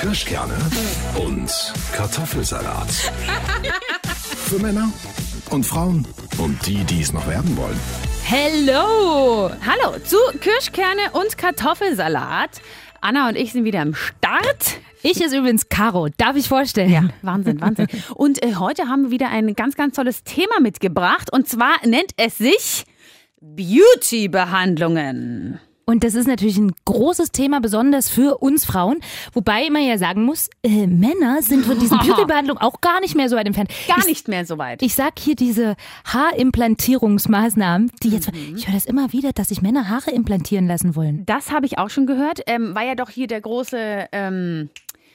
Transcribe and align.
Kirschkerne 0.00 0.56
und 1.22 1.52
Kartoffelsalat. 1.92 2.90
Für 4.46 4.58
Männer 4.58 4.90
und 5.50 5.66
Frauen 5.66 6.08
und 6.38 6.66
die, 6.66 6.82
die 6.84 7.02
es 7.02 7.12
noch 7.12 7.28
werden 7.28 7.54
wollen. 7.54 7.78
Hello! 8.24 9.50
Hallo 9.60 9.98
zu 10.02 10.16
Kirschkerne 10.40 11.10
und 11.12 11.36
Kartoffelsalat. 11.36 12.62
Anna 13.02 13.28
und 13.28 13.36
ich 13.36 13.52
sind 13.52 13.64
wieder 13.64 13.82
am 13.82 13.94
Start. 13.94 14.78
Ich 15.02 15.20
ist 15.20 15.34
übrigens 15.34 15.68
Caro, 15.68 16.08
darf 16.16 16.34
ich 16.34 16.48
vorstellen? 16.48 16.90
Ja, 16.90 17.10
Wahnsinn, 17.20 17.60
Wahnsinn. 17.60 17.88
Und 18.14 18.42
äh, 18.42 18.54
heute 18.54 18.88
haben 18.88 19.02
wir 19.02 19.10
wieder 19.10 19.28
ein 19.28 19.54
ganz, 19.54 19.76
ganz 19.76 19.96
tolles 19.96 20.24
Thema 20.24 20.60
mitgebracht. 20.60 21.30
Und 21.30 21.46
zwar 21.46 21.86
nennt 21.86 22.12
es 22.16 22.38
sich 22.38 22.86
Beauty-Behandlungen. 23.42 25.60
Und 25.90 26.04
das 26.04 26.14
ist 26.14 26.28
natürlich 26.28 26.56
ein 26.56 26.72
großes 26.84 27.32
Thema, 27.32 27.60
besonders 27.60 28.08
für 28.08 28.38
uns 28.38 28.64
Frauen. 28.64 28.98
Wobei 29.32 29.68
man 29.70 29.82
ja 29.82 29.98
sagen 29.98 30.24
muss, 30.24 30.48
äh, 30.62 30.86
Männer 30.86 31.42
sind 31.42 31.66
von 31.66 31.80
diesen 31.80 31.98
Beauty-Behandlungen 32.06 32.62
auch 32.62 32.80
gar 32.80 33.00
nicht 33.00 33.16
mehr 33.16 33.28
so 33.28 33.34
weit 33.34 33.46
entfernt. 33.46 33.72
Gar 33.88 33.98
ich, 33.98 34.06
nicht 34.06 34.28
mehr 34.28 34.46
so 34.46 34.56
weit. 34.56 34.82
Ich 34.82 34.94
sag 34.94 35.18
hier 35.18 35.34
diese 35.34 35.74
Haarimpplantierungsmaßnahmen, 36.04 37.90
die 38.04 38.10
jetzt, 38.10 38.30
ich 38.32 38.68
höre 38.68 38.74
das 38.74 38.84
immer 38.86 39.12
wieder, 39.12 39.32
dass 39.32 39.48
sich 39.48 39.62
Männer 39.62 39.88
Haare 39.88 40.12
implantieren 40.12 40.68
lassen 40.68 40.94
wollen. 40.94 41.26
Das 41.26 41.50
habe 41.50 41.66
ich 41.66 41.78
auch 41.78 41.90
schon 41.90 42.06
gehört. 42.06 42.40
Ähm, 42.46 42.72
war 42.76 42.84
ja 42.84 42.94
doch 42.94 43.10
hier 43.10 43.26
der 43.26 43.40
große. 43.40 44.06
Ähm 44.12 44.70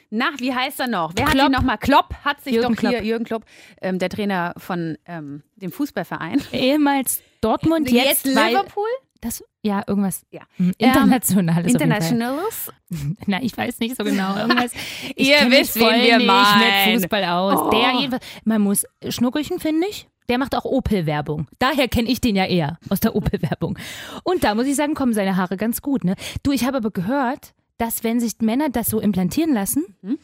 na, 0.09 0.25
wie 0.37 0.53
heißt 0.53 0.79
er 0.81 0.87
noch? 0.87 1.13
Wer 1.15 1.25
hat 1.25 1.33
Klopp. 1.33 1.45
ihn 1.45 1.51
nochmal? 1.51 1.77
Klopp 1.77 2.13
hat 2.23 2.43
sich 2.43 2.53
Jürgen 2.53 2.75
doch 2.75 2.81
hier, 2.81 2.89
Klopp. 2.89 3.03
Jürgen 3.03 3.25
Klopp, 3.25 3.45
ähm, 3.81 3.97
der 3.97 4.09
Trainer 4.09 4.53
von 4.57 4.97
ähm, 5.05 5.41
dem 5.55 5.71
Fußballverein. 5.71 6.41
Ehemals 6.51 7.21
Dortmund, 7.41 7.89
jetzt, 7.89 8.25
weil 8.35 8.49
Liverpool? 8.49 8.87
Das 9.21 9.43
ja 9.63 9.83
irgendwas 9.87 10.23
Ja. 10.31 10.41
hm, 10.57 10.73
internationales. 10.77 11.65
auf 11.65 11.79
jeden 11.79 11.79
Fall. 11.79 11.87
Internationals? 11.89 12.71
Na, 13.27 13.41
ich 13.41 13.57
weiß 13.57 13.79
nicht 13.79 13.95
so 13.95 14.03
genau. 14.03 14.35
Irgendwas. 14.37 14.71
Ihr 15.15 15.37
wisst, 15.49 15.75
wen 15.75 16.01
wir 16.03 16.19
meinen. 16.25 16.87
mit 16.93 17.01
Fußball 17.01 17.23
aus. 17.25 17.59
Oh. 17.61 17.69
Der 17.71 17.93
jedenfalls. 17.99 18.25
Man 18.43 18.61
muss 18.61 18.85
Schnuckelchen, 19.09 19.59
finde 19.59 19.87
ich. 19.89 20.07
Der 20.29 20.37
macht 20.39 20.55
auch 20.55 20.65
Opel-Werbung. 20.65 21.47
Daher 21.59 21.87
kenne 21.87 22.09
ich 22.09 22.19
den 22.19 22.35
ja 22.35 22.45
eher 22.45 22.79
aus 22.89 22.99
der 22.99 23.15
Opel-Werbung. 23.15 23.77
Und 24.23 24.43
da 24.43 24.55
muss 24.55 24.65
ich 24.65 24.75
sagen, 24.75 24.95
kommen 24.95 25.13
seine 25.13 25.37
Haare 25.37 25.55
ganz 25.55 25.81
gut. 25.83 26.03
Ne? 26.03 26.15
Du, 26.41 26.51
ich 26.51 26.65
habe 26.65 26.77
aber 26.77 26.89
gehört, 26.91 27.53
dass 27.77 28.03
wenn 28.03 28.19
sich 28.19 28.33
Männer 28.41 28.69
das 28.69 28.87
so 28.87 28.99
implantieren 28.99 29.53
lassen, 29.53 29.83
Mhm. 30.01 30.17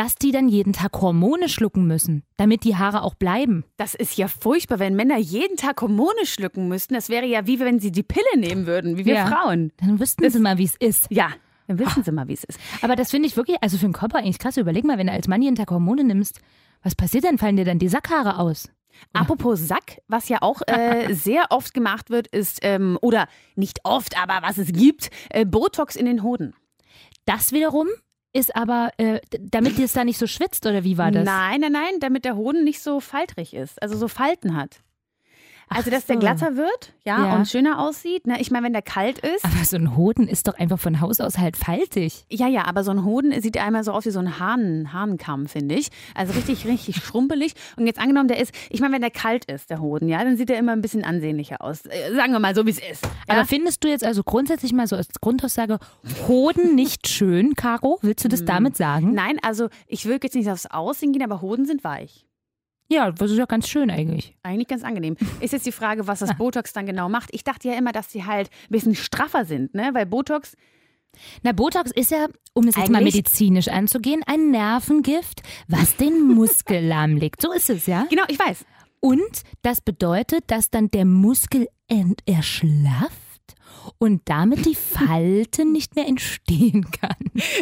Dass 0.00 0.14
die 0.14 0.32
dann 0.32 0.48
jeden 0.48 0.72
Tag 0.72 0.98
Hormone 0.98 1.50
schlucken 1.50 1.86
müssen, 1.86 2.22
damit 2.38 2.64
die 2.64 2.74
Haare 2.76 3.02
auch 3.02 3.12
bleiben. 3.14 3.64
Das 3.76 3.94
ist 3.94 4.16
ja 4.16 4.28
furchtbar, 4.28 4.78
wenn 4.78 4.96
Männer 4.96 5.18
jeden 5.18 5.58
Tag 5.58 5.82
Hormone 5.82 6.24
schlucken 6.24 6.68
müssten. 6.68 6.94
Das 6.94 7.10
wäre 7.10 7.26
ja 7.26 7.46
wie 7.46 7.60
wenn 7.60 7.80
sie 7.80 7.92
die 7.92 8.02
Pille 8.02 8.24
nehmen 8.38 8.64
würden, 8.64 8.96
wie 8.96 9.04
wir 9.04 9.12
Ja. 9.16 9.26
Frauen. 9.26 9.72
Dann 9.76 10.00
wüssten 10.00 10.30
sie 10.30 10.38
mal, 10.38 10.56
wie 10.56 10.64
es 10.64 10.74
ist. 10.76 11.08
Ja, 11.10 11.28
dann 11.66 11.78
wissen 11.78 12.02
sie 12.02 12.12
mal, 12.12 12.28
wie 12.28 12.32
es 12.32 12.44
ist. 12.44 12.58
Aber 12.80 12.96
das 12.96 13.10
finde 13.10 13.28
ich 13.28 13.36
wirklich, 13.36 13.58
also 13.60 13.76
für 13.76 13.84
den 13.84 13.92
Körper 13.92 14.20
eigentlich 14.20 14.38
krass. 14.38 14.56
Überleg 14.56 14.84
mal, 14.84 14.96
wenn 14.96 15.08
du 15.08 15.12
als 15.12 15.28
Mann 15.28 15.42
jeden 15.42 15.56
Tag 15.56 15.70
Hormone 15.70 16.02
nimmst, 16.02 16.40
was 16.82 16.94
passiert 16.94 17.24
dann? 17.24 17.36
Fallen 17.36 17.56
dir 17.56 17.66
dann 17.66 17.78
die 17.78 17.88
Sackhaare 17.88 18.38
aus? 18.38 18.70
Apropos 19.12 19.60
Sack, 19.60 20.00
was 20.08 20.30
ja 20.30 20.38
auch 20.40 20.62
äh, 20.66 21.12
sehr 21.14 21.44
oft 21.50 21.74
gemacht 21.74 22.08
wird, 22.08 22.26
ist, 22.28 22.60
ähm, 22.62 22.96
oder 23.02 23.28
nicht 23.54 23.80
oft, 23.84 24.18
aber 24.18 24.38
was 24.48 24.56
es 24.56 24.72
gibt, 24.72 25.10
äh, 25.28 25.44
Botox 25.44 25.94
in 25.94 26.06
den 26.06 26.22
Hoden. 26.22 26.54
Das 27.26 27.52
wiederum 27.52 27.88
ist 28.32 28.54
aber, 28.54 28.90
äh, 28.98 29.20
damit 29.40 29.78
es 29.78 29.92
da 29.92 30.04
nicht 30.04 30.18
so 30.18 30.26
schwitzt, 30.26 30.66
oder 30.66 30.84
wie 30.84 30.98
war 30.98 31.10
das? 31.10 31.24
Nein, 31.24 31.60
nein, 31.60 31.72
nein, 31.72 32.00
damit 32.00 32.24
der 32.24 32.36
Hoden 32.36 32.64
nicht 32.64 32.80
so 32.80 33.00
faltrig 33.00 33.54
ist, 33.54 33.82
also 33.82 33.96
so 33.96 34.08
Falten 34.08 34.56
hat. 34.56 34.80
Also, 35.70 35.90
dass 35.90 36.04
der 36.06 36.16
so. 36.16 36.20
glatter 36.20 36.56
wird, 36.56 36.92
ja, 37.04 37.26
Ja. 37.26 37.36
und 37.36 37.46
schöner 37.48 37.78
aussieht. 37.78 38.26
Ne? 38.26 38.40
Ich 38.40 38.50
meine, 38.50 38.66
wenn 38.66 38.72
der 38.72 38.82
kalt 38.82 39.18
ist, 39.20 39.44
Aber 39.44 39.64
so 39.64 39.76
ein 39.76 39.96
Hoden 39.96 40.26
ist 40.28 40.48
doch 40.48 40.54
einfach 40.58 40.78
von 40.78 41.00
Haus 41.00 41.20
aus 41.20 41.38
halt 41.38 41.56
faltig. 41.56 42.24
ja, 42.28 42.48
ja, 42.48 42.64
aber 42.66 42.82
so 42.84 42.90
ein 42.90 43.04
Hoden 43.04 43.32
sieht 43.40 43.56
einmal 43.56 43.84
so 43.84 43.92
aus 43.92 44.04
wie 44.04 44.10
so 44.10 44.18
ein 44.18 44.38
Hahn, 44.40 44.92
Hahnenkamm, 44.92 45.46
finde 45.46 45.76
ich. 45.76 45.88
Also 46.14 46.32
richtig, 46.32 46.66
richtig 46.66 46.96
schrumpelig. 46.96 47.54
Und 47.76 47.86
jetzt 47.86 48.00
angenommen, 48.00 48.28
der 48.28 48.38
ist, 48.40 48.52
ich 48.68 48.80
meine, 48.80 48.94
wenn 48.94 49.00
der 49.00 49.10
kalt 49.10 49.44
ist, 49.46 49.70
der 49.70 49.80
Hoden, 49.80 50.08
ja, 50.08 50.22
dann 50.24 50.36
sieht 50.36 50.50
er 50.50 50.58
immer 50.58 50.72
ein 50.72 50.80
bisschen 50.82 51.04
ansehnlicher 51.04 51.62
aus. 51.62 51.86
Äh, 51.86 52.14
sagen 52.14 52.32
wir 52.32 52.40
mal 52.40 52.54
so, 52.54 52.66
wie 52.66 52.70
es 52.70 52.78
ist. 52.78 53.04
Ja? 53.04 53.10
Aber 53.36 53.44
findest 53.46 53.84
du 53.84 53.88
jetzt 53.88 54.04
also 54.04 54.22
grundsätzlich 54.24 54.72
mal 54.72 54.86
so 54.88 54.96
als 54.96 55.08
Grundaussage 55.20 55.78
Hoden 56.26 56.74
nicht 56.74 57.08
schön, 57.08 57.54
Caro? 57.54 57.98
Willst 58.02 58.24
du 58.24 58.28
das 58.28 58.44
damit 58.44 58.76
sagen? 58.76 59.12
Nein, 59.14 59.38
also 59.42 59.68
ich 59.86 60.04
will 60.06 60.18
jetzt 60.22 60.34
nicht 60.34 60.50
aufs 60.50 60.66
Aussehen 60.66 61.12
gehen, 61.12 61.22
aber 61.22 61.40
Hoden 61.40 61.64
sind 61.66 61.84
weich. 61.84 62.26
Ja, 62.90 63.12
das 63.12 63.30
ist 63.30 63.38
ja 63.38 63.46
ganz 63.46 63.68
schön 63.68 63.88
eigentlich. 63.90 64.36
Eigentlich 64.42 64.66
ganz 64.66 64.82
angenehm. 64.82 65.16
Ist 65.40 65.52
jetzt 65.52 65.64
die 65.64 65.72
Frage, 65.72 66.08
was 66.08 66.18
das 66.18 66.34
Botox 66.38 66.72
dann 66.72 66.86
genau 66.86 67.08
macht. 67.08 67.30
Ich 67.32 67.44
dachte 67.44 67.68
ja 67.68 67.74
immer, 67.74 67.92
dass 67.92 68.08
die 68.08 68.24
halt 68.24 68.50
ein 68.50 68.72
bisschen 68.72 68.94
straffer 68.96 69.44
sind, 69.44 69.74
ne? 69.74 69.90
Weil 69.92 70.06
Botox, 70.06 70.56
Na, 71.42 71.52
Botox 71.52 71.92
ist 71.92 72.10
ja, 72.10 72.26
um 72.52 72.66
es 72.66 72.74
jetzt 72.74 72.90
mal 72.90 73.02
medizinisch 73.02 73.68
anzugehen, 73.68 74.22
ein 74.26 74.50
Nervengift, 74.50 75.42
was 75.68 75.96
den 75.96 76.26
Muskel 76.34 76.84
lahmlegt. 76.84 77.40
So 77.40 77.52
ist 77.52 77.70
es, 77.70 77.86
ja? 77.86 78.06
genau, 78.10 78.24
ich 78.26 78.38
weiß. 78.38 78.64
Und 78.98 79.42
das 79.62 79.80
bedeutet, 79.80 80.44
dass 80.48 80.70
dann 80.70 80.90
der 80.90 81.04
Muskel 81.04 81.68
erschlafft 82.26 83.29
und 83.98 84.22
damit 84.26 84.66
die 84.66 84.74
Falte 84.74 85.64
nicht 85.64 85.96
mehr 85.96 86.06
entstehen 86.06 86.90
kann. 86.90 87.16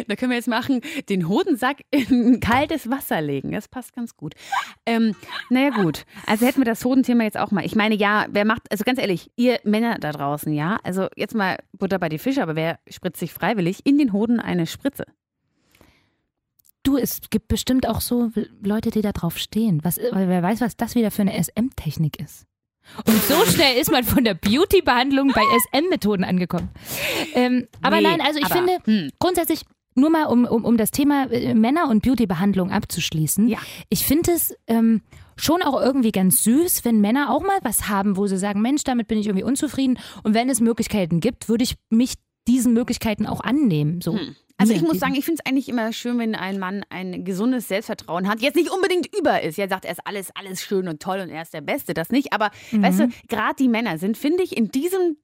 Da 0.07 0.15
können 0.15 0.31
wir 0.31 0.37
jetzt 0.37 0.47
machen, 0.47 0.81
den 1.09 1.27
Hodensack 1.27 1.83
in 1.91 2.39
kaltes 2.39 2.89
Wasser 2.89 3.21
legen. 3.21 3.51
Das 3.51 3.67
passt 3.67 3.93
ganz 3.93 4.15
gut. 4.15 4.33
Ähm, 4.85 5.15
naja, 5.49 5.69
gut. 5.69 6.05
Also 6.25 6.45
hätten 6.45 6.59
wir 6.59 6.65
das 6.65 6.83
Hodenthema 6.83 7.23
jetzt 7.23 7.37
auch 7.37 7.51
mal. 7.51 7.65
Ich 7.65 7.75
meine, 7.75 7.95
ja, 7.95 8.27
wer 8.29 8.45
macht, 8.45 8.71
also 8.71 8.83
ganz 8.83 8.99
ehrlich, 8.99 9.31
ihr 9.35 9.59
Männer 9.63 9.97
da 9.99 10.11
draußen, 10.11 10.53
ja, 10.53 10.79
also 10.83 11.07
jetzt 11.15 11.35
mal 11.35 11.57
Butter 11.73 11.99
bei 11.99 12.09
die 12.09 12.19
Fische, 12.19 12.41
aber 12.41 12.55
wer 12.55 12.79
spritzt 12.89 13.19
sich 13.19 13.33
freiwillig 13.33 13.85
in 13.85 13.97
den 13.97 14.13
Hoden 14.13 14.39
eine 14.39 14.67
Spritze? 14.67 15.05
Du, 16.83 16.97
es 16.97 17.21
gibt 17.29 17.49
bestimmt 17.49 17.87
auch 17.87 18.01
so 18.01 18.31
Leute, 18.61 18.89
die 18.89 19.01
da 19.01 19.11
drauf 19.11 19.37
stehen. 19.37 19.83
Was, 19.83 19.97
wer 19.97 20.43
weiß, 20.43 20.61
was 20.61 20.77
das 20.77 20.95
wieder 20.95 21.11
für 21.11 21.21
eine 21.21 21.41
SM-Technik 21.43 22.19
ist. 22.19 22.48
Und 23.05 23.21
so 23.23 23.45
schnell 23.45 23.77
ist 23.77 23.91
man 23.91 24.03
von 24.03 24.23
der 24.23 24.33
Beauty-Behandlung 24.33 25.31
bei 25.33 25.41
SM-Methoden 25.41 26.23
angekommen. 26.23 26.69
Ähm, 27.33 27.67
aber 27.81 27.97
Nee, 27.97 28.03
nein, 28.03 28.21
also 28.21 28.39
ich 28.39 28.45
aber, 28.45 28.55
finde 28.55 28.77
hm. 28.83 29.11
grundsätzlich, 29.19 29.61
nur 29.95 30.09
mal 30.09 30.25
um, 30.25 30.45
um, 30.45 30.65
um 30.65 30.77
das 30.77 30.91
Thema 30.91 31.29
äh, 31.31 31.53
Männer- 31.53 31.89
und 31.89 32.03
Beauty-Behandlung 32.03 32.71
abzuschließen. 32.71 33.47
Ja. 33.47 33.59
Ich 33.89 34.05
finde 34.05 34.31
es 34.31 34.55
ähm, 34.67 35.01
schon 35.35 35.61
auch 35.61 35.79
irgendwie 35.79 36.11
ganz 36.11 36.43
süß, 36.43 36.85
wenn 36.85 37.01
Männer 37.01 37.31
auch 37.31 37.41
mal 37.41 37.59
was 37.63 37.87
haben, 37.89 38.17
wo 38.17 38.27
sie 38.27 38.37
sagen, 38.37 38.61
Mensch, 38.61 38.83
damit 38.83 39.07
bin 39.07 39.17
ich 39.17 39.27
irgendwie 39.27 39.43
unzufrieden. 39.43 39.99
Und 40.23 40.33
wenn 40.33 40.49
es 40.49 40.59
Möglichkeiten 40.59 41.19
gibt, 41.19 41.49
würde 41.49 41.63
ich 41.63 41.75
mich 41.89 42.15
diesen 42.49 42.73
Möglichkeiten 42.73 43.25
auch 43.27 43.39
annehmen. 43.41 44.01
So. 44.01 44.17
Also 44.57 44.73
Mir 44.73 44.79
ich 44.79 44.85
muss 44.85 44.99
sagen, 44.99 45.15
ich 45.15 45.23
finde 45.23 45.41
es 45.41 45.49
eigentlich 45.49 45.69
immer 45.69 45.93
schön, 45.93 46.19
wenn 46.19 46.35
ein 46.35 46.59
Mann 46.59 46.83
ein 46.89 47.23
gesundes 47.23 47.69
Selbstvertrauen 47.69 48.27
hat. 48.27 48.41
Jetzt 48.41 48.55
nicht 48.55 48.69
unbedingt 48.71 49.07
über 49.17 49.41
ist. 49.41 49.57
Er 49.57 49.69
sagt, 49.69 49.85
er 49.85 49.91
ist 49.93 50.01
alles, 50.05 50.31
alles 50.35 50.61
schön 50.61 50.89
und 50.89 51.01
toll 51.01 51.19
und 51.21 51.29
er 51.29 51.43
ist 51.43 51.53
der 51.53 51.61
Beste. 51.61 51.93
Das 51.93 52.09
nicht. 52.09 52.33
Aber 52.33 52.51
Mhm. 52.71 52.83
weißt 52.83 52.99
du, 52.99 53.07
gerade 53.29 53.55
die 53.57 53.69
Männer 53.69 53.97
sind, 53.97 54.17
finde 54.17 54.43
ich, 54.43 54.57
in 54.57 54.69
diesem 54.69 55.15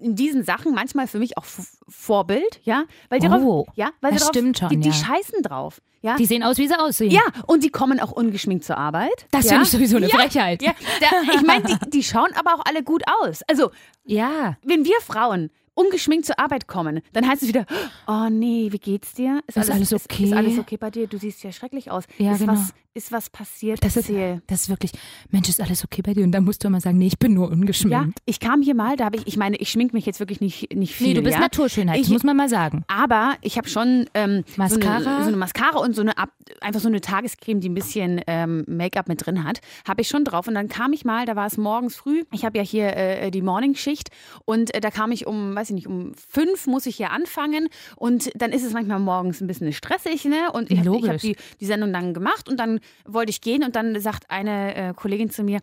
in 0.00 0.14
diesen 0.16 0.44
Sachen 0.44 0.74
manchmal 0.74 1.06
für 1.06 1.18
mich 1.18 1.36
auch 1.36 1.44
Vorbild, 1.88 2.60
ja, 2.64 2.84
weil 3.10 3.20
die 3.20 3.26
Oh, 3.26 3.64
drauf, 3.64 3.68
ja, 3.76 3.90
weil 4.00 4.12
das 4.12 4.22
drauf, 4.22 4.30
stimmt 4.30 4.58
schon, 4.58 4.70
die, 4.70 4.78
die 4.78 4.88
ja. 4.88 4.94
scheißen 4.94 5.42
drauf, 5.42 5.82
ja, 6.00 6.16
Die 6.16 6.24
sehen 6.24 6.42
aus, 6.42 6.56
wie 6.56 6.66
sie 6.68 6.78
aussehen. 6.78 7.10
ja, 7.10 7.20
und 7.46 7.62
die 7.64 7.68
kommen 7.70 8.00
auch 8.00 8.12
ungeschminkt 8.12 8.64
zur 8.64 8.78
Arbeit. 8.78 9.26
Das 9.30 9.44
ja? 9.44 9.50
finde 9.50 9.64
ich 9.64 9.70
sowieso 9.70 9.96
eine 9.98 10.08
ja, 10.08 10.16
Frechheit. 10.16 10.62
Ja, 10.62 10.72
da, 11.00 11.34
ich 11.34 11.42
meine, 11.42 11.64
die, 11.64 11.90
die 11.90 12.02
schauen 12.02 12.30
aber 12.34 12.54
auch 12.54 12.62
alle 12.66 12.82
gut 12.82 13.02
aus. 13.20 13.42
Also 13.46 13.70
ja. 14.06 14.56
wenn 14.64 14.84
wir 14.86 14.96
Frauen 15.02 15.50
ungeschminkt 15.78 16.26
zur 16.26 16.38
Arbeit 16.38 16.66
kommen, 16.66 17.00
dann 17.12 17.26
heißt 17.26 17.42
es 17.42 17.48
wieder, 17.48 17.64
oh 18.06 18.28
nee, 18.30 18.68
wie 18.70 18.78
geht's 18.78 19.14
dir? 19.14 19.40
Ist 19.46 19.56
alles 19.56 19.92
okay? 19.92 20.24
Ist, 20.24 20.30
ist 20.30 20.36
alles 20.36 20.58
okay 20.58 20.76
bei 20.76 20.90
dir? 20.90 21.06
Du 21.06 21.18
siehst 21.18 21.42
ja 21.42 21.52
schrecklich 21.52 21.90
aus. 21.90 22.04
Ja, 22.18 22.32
ist, 22.32 22.40
genau. 22.40 22.54
was, 22.54 22.74
ist 22.94 23.12
was 23.12 23.30
passiert? 23.30 23.84
Das 23.84 23.96
ist, 23.96 24.10
das 24.46 24.62
ist 24.62 24.68
wirklich, 24.68 24.90
Mensch, 25.30 25.48
ist 25.48 25.60
alles 25.60 25.84
okay 25.84 26.02
bei 26.02 26.14
dir? 26.14 26.24
Und 26.24 26.32
dann 26.32 26.44
musst 26.44 26.64
du 26.64 26.68
immer 26.68 26.80
sagen, 26.80 26.98
nee, 26.98 27.06
ich 27.06 27.18
bin 27.18 27.34
nur 27.34 27.46
Ja, 27.48 27.52
ungeschminkt. 27.52 28.18
ich 28.24 28.40
kam 28.40 28.60
hier 28.62 28.74
mal, 28.74 28.96
da 28.96 29.04
habe 29.04 29.16
ich, 29.18 29.26
ich 29.26 29.36
meine, 29.36 29.56
ich 29.56 29.70
schmink 29.70 29.92
mich 29.92 30.04
jetzt 30.06 30.18
wirklich 30.20 30.40
nicht, 30.40 30.74
nicht 30.74 30.94
viel. 30.94 31.08
nee, 31.08 31.14
du 31.14 31.22
bist 31.22 31.34
ja? 31.34 31.40
Naturschönheit, 31.40 32.00
das 32.00 32.06
Ich- 32.06 32.12
muss 32.12 32.24
man 32.24 32.36
mal 32.36 32.48
sagen. 32.48 32.84
Aber 32.88 33.36
ich 33.42 33.56
habe 33.56 33.68
schon 33.68 34.06
ähm, 34.14 34.42
So, 34.48 34.54
Mascara? 34.56 34.96
eine, 35.16 35.22
so 35.22 35.28
eine 35.28 35.36
Mascara 35.36 35.78
und 35.78 35.94
so 35.94 36.02
eine 36.02 36.12
einfach 36.60 36.80
so 36.80 36.88
eine 36.88 37.00
Tagescreme, 37.00 37.60
die 37.60 37.68
ein 37.68 37.74
bisschen 37.74 38.20
ähm, 38.26 38.64
Make-up 38.66 39.06
mit 39.08 39.24
drin 39.24 39.44
hat, 39.44 39.60
habe 39.86 40.00
ich 40.00 40.08
schon 40.08 40.24
drauf. 40.24 40.48
Und 40.48 40.54
dann 40.54 40.68
kam 40.68 40.92
ich 40.92 41.04
mal, 41.04 41.26
da 41.26 41.36
war 41.36 41.46
es 41.46 41.56
morgens 41.56 41.94
früh. 41.96 42.24
Ich 42.32 42.44
habe 42.44 42.58
ja 42.58 42.64
hier 42.64 42.96
äh, 42.96 43.30
die 43.30 43.42
Morningschicht 43.42 44.08
und 44.44 44.74
äh, 44.74 44.80
da 44.80 44.90
kam 44.90 45.12
ich 45.12 45.26
um, 45.26 45.54
weiß 45.54 45.70
ich 45.70 45.74
nicht, 45.74 45.86
um 45.86 46.12
fünf 46.28 46.66
muss 46.66 46.86
ich 46.86 46.96
hier 46.96 47.10
anfangen 47.12 47.68
und 47.96 48.30
dann 48.34 48.50
ist 48.52 48.64
es 48.64 48.72
manchmal 48.72 48.98
morgens 48.98 49.40
ein 49.40 49.46
bisschen 49.46 49.72
stressig, 49.72 50.24
ne? 50.24 50.50
Und 50.52 50.70
ich 50.70 50.78
habe 50.78 50.88
Logisch. 50.88 51.10
hab 51.10 51.18
die, 51.20 51.36
die 51.60 51.66
Sendung 51.66 51.92
dann 51.92 52.14
gemacht 52.14 52.48
und 52.48 52.58
dann 52.58 52.77
wollte 53.04 53.30
ich 53.30 53.40
gehen 53.40 53.64
und 53.64 53.76
dann 53.76 54.00
sagt 54.00 54.30
eine 54.30 54.74
äh, 54.74 54.94
Kollegin 54.94 55.30
zu 55.30 55.42
mir, 55.42 55.60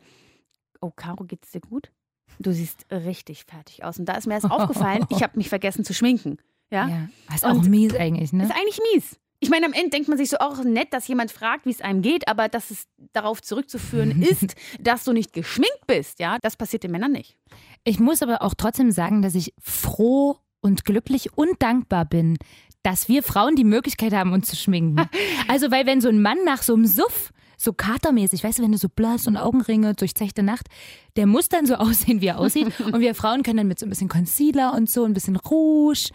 oh 0.82 0.92
Caro, 0.96 1.24
geht's 1.24 1.52
dir 1.52 1.62
gut? 1.62 1.92
Du 2.40 2.52
siehst 2.52 2.86
richtig 2.92 3.46
fertig 3.46 3.84
aus. 3.84 4.00
Und 4.00 4.06
da 4.06 4.14
ist 4.14 4.28
mir 4.28 4.34
erst 4.34 4.46
aufgefallen, 4.52 5.06
ich 5.10 5.24
habe 5.24 5.38
mich 5.38 5.50
vergessen 5.50 5.86
zu 5.86 5.94
schminken. 5.94 6.38
Ja? 6.72 6.88
Ja. 6.88 7.10
Ist 7.34 7.46
auch 7.46 7.62
mies 7.62 7.96
eigentlich, 7.96 8.34
ne? 8.34 8.44
Ist 8.44 8.52
eigentlich 8.52 8.80
mies. 8.94 9.20
Ich 9.40 9.50
meine, 9.50 9.66
am 9.66 9.74
Ende 9.74 9.90
denkt 9.90 10.08
man 10.08 10.18
sich 10.18 10.30
so 10.30 10.38
auch 10.38 10.64
nett, 10.64 10.94
dass 10.94 11.08
jemand 11.08 11.32
fragt, 11.32 11.66
wie 11.66 11.72
es 11.72 11.82
einem 11.82 12.02
geht, 12.02 12.28
aber 12.28 12.48
dass 12.48 12.72
es 12.72 12.88
darauf 13.14 13.42
zurückzuführen 13.42 14.22
ist, 14.24 14.56
dass 14.80 15.04
du 15.04 15.14
nicht 15.14 15.34
geschminkt 15.34 15.86
bist, 15.88 16.20
ja, 16.20 16.38
das 16.42 16.56
passiert 16.56 16.84
den 16.84 16.92
Männern 16.92 17.12
nicht. 17.12 17.38
Ich 17.84 18.00
muss 18.00 18.22
aber 18.24 18.42
auch 18.42 18.54
trotzdem 18.56 18.92
sagen, 18.92 19.22
dass 19.22 19.36
ich 19.36 19.54
froh 19.60 20.38
und 20.62 20.86
glücklich 20.86 21.38
und 21.38 21.62
dankbar 21.62 22.06
bin, 22.06 22.38
dass 22.86 23.10
wir 23.10 23.24
Frauen 23.24 23.56
die 23.56 23.64
Möglichkeit 23.64 24.14
haben, 24.14 24.32
uns 24.32 24.48
zu 24.48 24.56
schminken. 24.56 25.10
Also, 25.48 25.70
weil 25.72 25.86
wenn 25.86 26.02
so 26.02 26.10
ein 26.10 26.22
Mann 26.22 26.38
nach 26.46 26.64
so 26.64 26.74
einem 26.74 26.86
Suff 26.86 27.32
so 27.58 27.72
katermäßig, 27.74 28.44
weißt 28.44 28.60
du, 28.60 28.64
wenn 28.64 28.72
du 28.72 28.78
so 28.78 28.90
blass 28.90 29.28
und 29.28 29.38
Augenringe, 29.38 29.94
durchzechte 29.94 30.44
Nacht, 30.44 30.68
der 31.16 31.26
muss 31.26 31.50
dann 31.50 31.66
so 31.66 31.76
aussehen, 31.76 32.22
wie 32.22 32.28
er 32.28 32.40
aussieht. 32.40 32.80
Und 32.80 33.00
wir 33.00 33.16
Frauen 33.16 33.44
können 33.44 33.58
dann 33.58 33.68
mit 33.68 33.80
so 33.80 33.86
ein 33.86 33.90
bisschen 33.90 34.10
Concealer 34.10 34.74
und 34.74 34.90
so, 34.90 35.04
ein 35.04 35.14
bisschen 35.14 35.36
Rouge, 35.36 36.10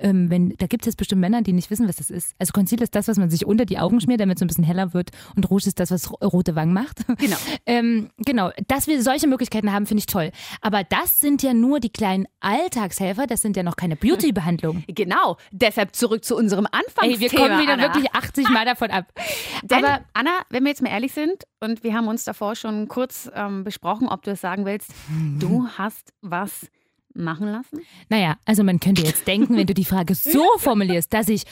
ähm, 0.00 0.30
wenn, 0.30 0.50
da 0.58 0.66
gibt 0.66 0.82
es 0.82 0.86
jetzt 0.86 0.96
bestimmt 0.96 1.20
Männer, 1.20 1.42
die 1.42 1.52
nicht 1.52 1.70
wissen, 1.70 1.88
was 1.88 1.96
das 1.96 2.10
ist. 2.10 2.34
Also 2.38 2.52
Concealer 2.52 2.82
ist 2.82 2.94
das, 2.94 3.08
was 3.08 3.18
man 3.18 3.30
sich 3.30 3.46
unter 3.46 3.64
die 3.64 3.78
Augen 3.78 4.00
schmiert, 4.00 4.20
damit 4.20 4.36
es 4.36 4.40
so 4.40 4.44
ein 4.44 4.48
bisschen 4.48 4.64
heller 4.64 4.94
wird. 4.94 5.10
Und 5.34 5.50
Rouge 5.50 5.66
ist 5.66 5.80
das, 5.80 5.90
was 5.90 6.10
rote 6.22 6.54
Wangen 6.54 6.72
macht. 6.72 7.06
Genau. 7.18 7.36
ähm, 7.66 8.10
genau. 8.18 8.50
Dass 8.68 8.86
wir 8.86 9.02
solche 9.02 9.26
Möglichkeiten 9.26 9.72
haben, 9.72 9.86
finde 9.86 10.00
ich 10.00 10.06
toll. 10.06 10.30
Aber 10.60 10.84
das 10.84 11.20
sind 11.20 11.42
ja 11.42 11.54
nur 11.54 11.80
die 11.80 11.90
kleinen 11.90 12.26
Alltagshelfer. 12.40 13.26
Das 13.26 13.42
sind 13.42 13.56
ja 13.56 13.62
noch 13.62 13.76
keine 13.76 13.96
Beauty-Behandlungen. 13.96 14.84
Genau. 14.96 15.36
Deshalb 15.50 15.94
zurück 15.94 16.24
zu 16.24 16.36
unserem 16.36 16.66
Anfangsthema. 16.66 17.12
Ey, 17.12 17.20
wir 17.20 17.28
kommen 17.28 17.60
wieder 17.60 17.74
Anna. 17.74 17.82
wirklich 17.82 18.14
80 18.14 18.48
Mal 18.48 18.64
davon 18.64 18.90
ab. 18.90 19.04
Denn, 19.62 19.84
Aber 19.84 20.00
Anna, 20.14 20.30
wenn 20.48 20.62
wir 20.64 20.70
jetzt 20.70 20.80
mal 20.80 20.88
ehrlich 20.88 21.12
sind, 21.12 21.44
und 21.60 21.84
wir 21.84 21.92
haben 21.92 22.08
uns 22.08 22.24
davor 22.24 22.54
schon 22.54 22.88
kurz 22.88 23.30
ähm, 23.34 23.64
besprochen, 23.64 24.08
ob 24.08 24.22
du 24.22 24.30
es 24.30 24.40
sagen 24.40 24.64
willst, 24.64 24.90
du 25.38 25.68
hast 25.76 26.12
was 26.22 26.68
machen 27.16 27.48
lassen? 27.48 27.80
Naja, 28.08 28.36
also 28.44 28.64
man 28.64 28.80
könnte 28.80 29.02
jetzt 29.02 29.26
denken, 29.26 29.56
wenn 29.56 29.66
du 29.66 29.74
die 29.74 29.84
Frage 29.84 30.14
so 30.14 30.44
formulierst, 30.58 31.12
dass 31.12 31.28
ich 31.28 31.44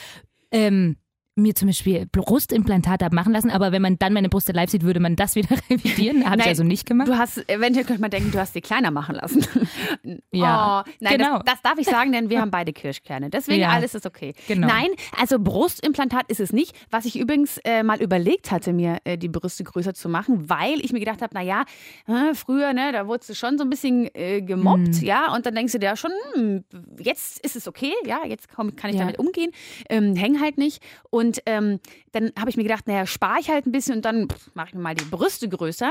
ähm, 0.51 0.97
mir 1.37 1.55
zum 1.55 1.67
Beispiel 1.69 2.07
Brustimplantate 2.07 3.05
habe 3.05 3.15
machen 3.17 3.33
lassen, 3.33 3.51
aber 3.51 3.73
wenn 3.73 3.83
man 3.83 3.99
dann 3.99 4.13
meine 4.13 4.29
Brüste 4.29 4.53
live 4.53 4.71
sieht, 4.71 4.83
würde 4.85 5.01
man 5.01 5.17
das 5.17 5.35
wieder 5.35 5.57
revidieren. 5.71 6.29
Habe 6.29 6.41
ich 6.43 6.47
also 6.47 6.63
nicht 6.63 6.87
gemacht. 6.87 7.09
Du 7.09 7.19
hast, 7.19 7.49
eventuell 7.51 7.85
könnte 7.85 8.01
man 8.01 8.11
denken, 8.11 8.31
du 8.31 8.39
hast 8.39 8.55
sie 8.55 8.61
kleiner 8.61 8.91
machen 8.91 9.17
lassen. 9.17 9.45
Ja, 10.33 10.85
oh, 10.87 10.91
nein, 11.01 11.17
genau. 11.19 11.39
das, 11.39 11.55
das 11.55 11.63
darf 11.63 11.79
ich 11.79 11.87
sagen, 11.87 12.13
denn 12.13 12.29
wir 12.29 12.41
haben 12.41 12.51
beide 12.51 12.73
Kirschkerne. 12.73 13.31
Deswegen 13.31 13.61
Ja, 13.61 13.71
alles 13.71 13.95
ist 13.95 14.05
okay. 14.05 14.35
genau. 14.49 14.67
Nein, 14.67 14.89
also 15.19 15.39
Brustimplantat 15.39 16.25
ist 16.29 16.41
es 16.41 16.53
nicht. 16.53 16.75
Was 16.91 17.05
ich 17.05 17.19
übrigens 17.19 17.59
äh, 17.65 17.83
mal 17.83 18.01
überlegt 18.03 18.51
hatte, 18.51 18.73
mir 18.73 18.99
äh, 19.05 19.17
die 19.17 19.29
Brüste 19.29 19.65
größer 19.65 19.95
zu 19.95 20.09
machen, 20.09 20.49
weil 20.51 20.81
ich 20.81 20.93
mir 20.93 20.99
gedacht 21.01 21.23
habe, 21.23 21.35
naja, 21.35 21.65
äh, 22.07 22.35
früher, 22.35 22.73
ne, 22.73 22.93
da 22.93 23.07
wurdest 23.07 23.31
du 23.31 23.35
schon 23.35 23.57
so 23.59 23.65
ein 23.65 23.71
bisschen 23.71 24.09
äh, 24.15 24.43
gemobbt, 24.43 24.75
Mhm. 25.01 25.07
ja, 25.07 25.33
und 25.35 25.47
dann 25.47 25.55
denkst 25.55 25.73
du 25.73 25.79
dir 25.79 25.87
ja 25.87 25.97
schon, 25.97 26.11
hm, 26.35 26.65
jetzt 26.99 27.39
ist 27.45 27.57
es 27.57 27.67
okay, 27.69 27.93
ja, 28.05 28.21
jetzt 28.27 28.49
komm, 28.55 28.75
kann 28.77 28.91
ich 28.91 28.97
Ja. 28.97 29.03
damit 29.03 29.19
umgehen, 29.19 29.51
ähm, 29.89 30.17
häng 30.17 30.41
halt 30.41 30.59
nicht. 30.59 30.83
Und 31.11 31.24
ähm, 31.47 31.81
dann 32.13 32.33
habe 32.39 32.51
ich 32.51 32.57
mir 32.57 32.63
gedacht, 32.63 32.87
naja, 32.87 33.07
spare 33.07 33.39
ich 33.41 33.49
halt 33.51 33.67
ein 33.67 33.73
bisschen 33.73 33.97
und 33.97 34.05
dann 34.05 34.29
mache 34.55 34.69
ich 34.69 34.75
mir 34.75 34.81
mal 34.81 34.95
die 34.95 35.05
Brüste 35.05 35.49
größer. 35.49 35.91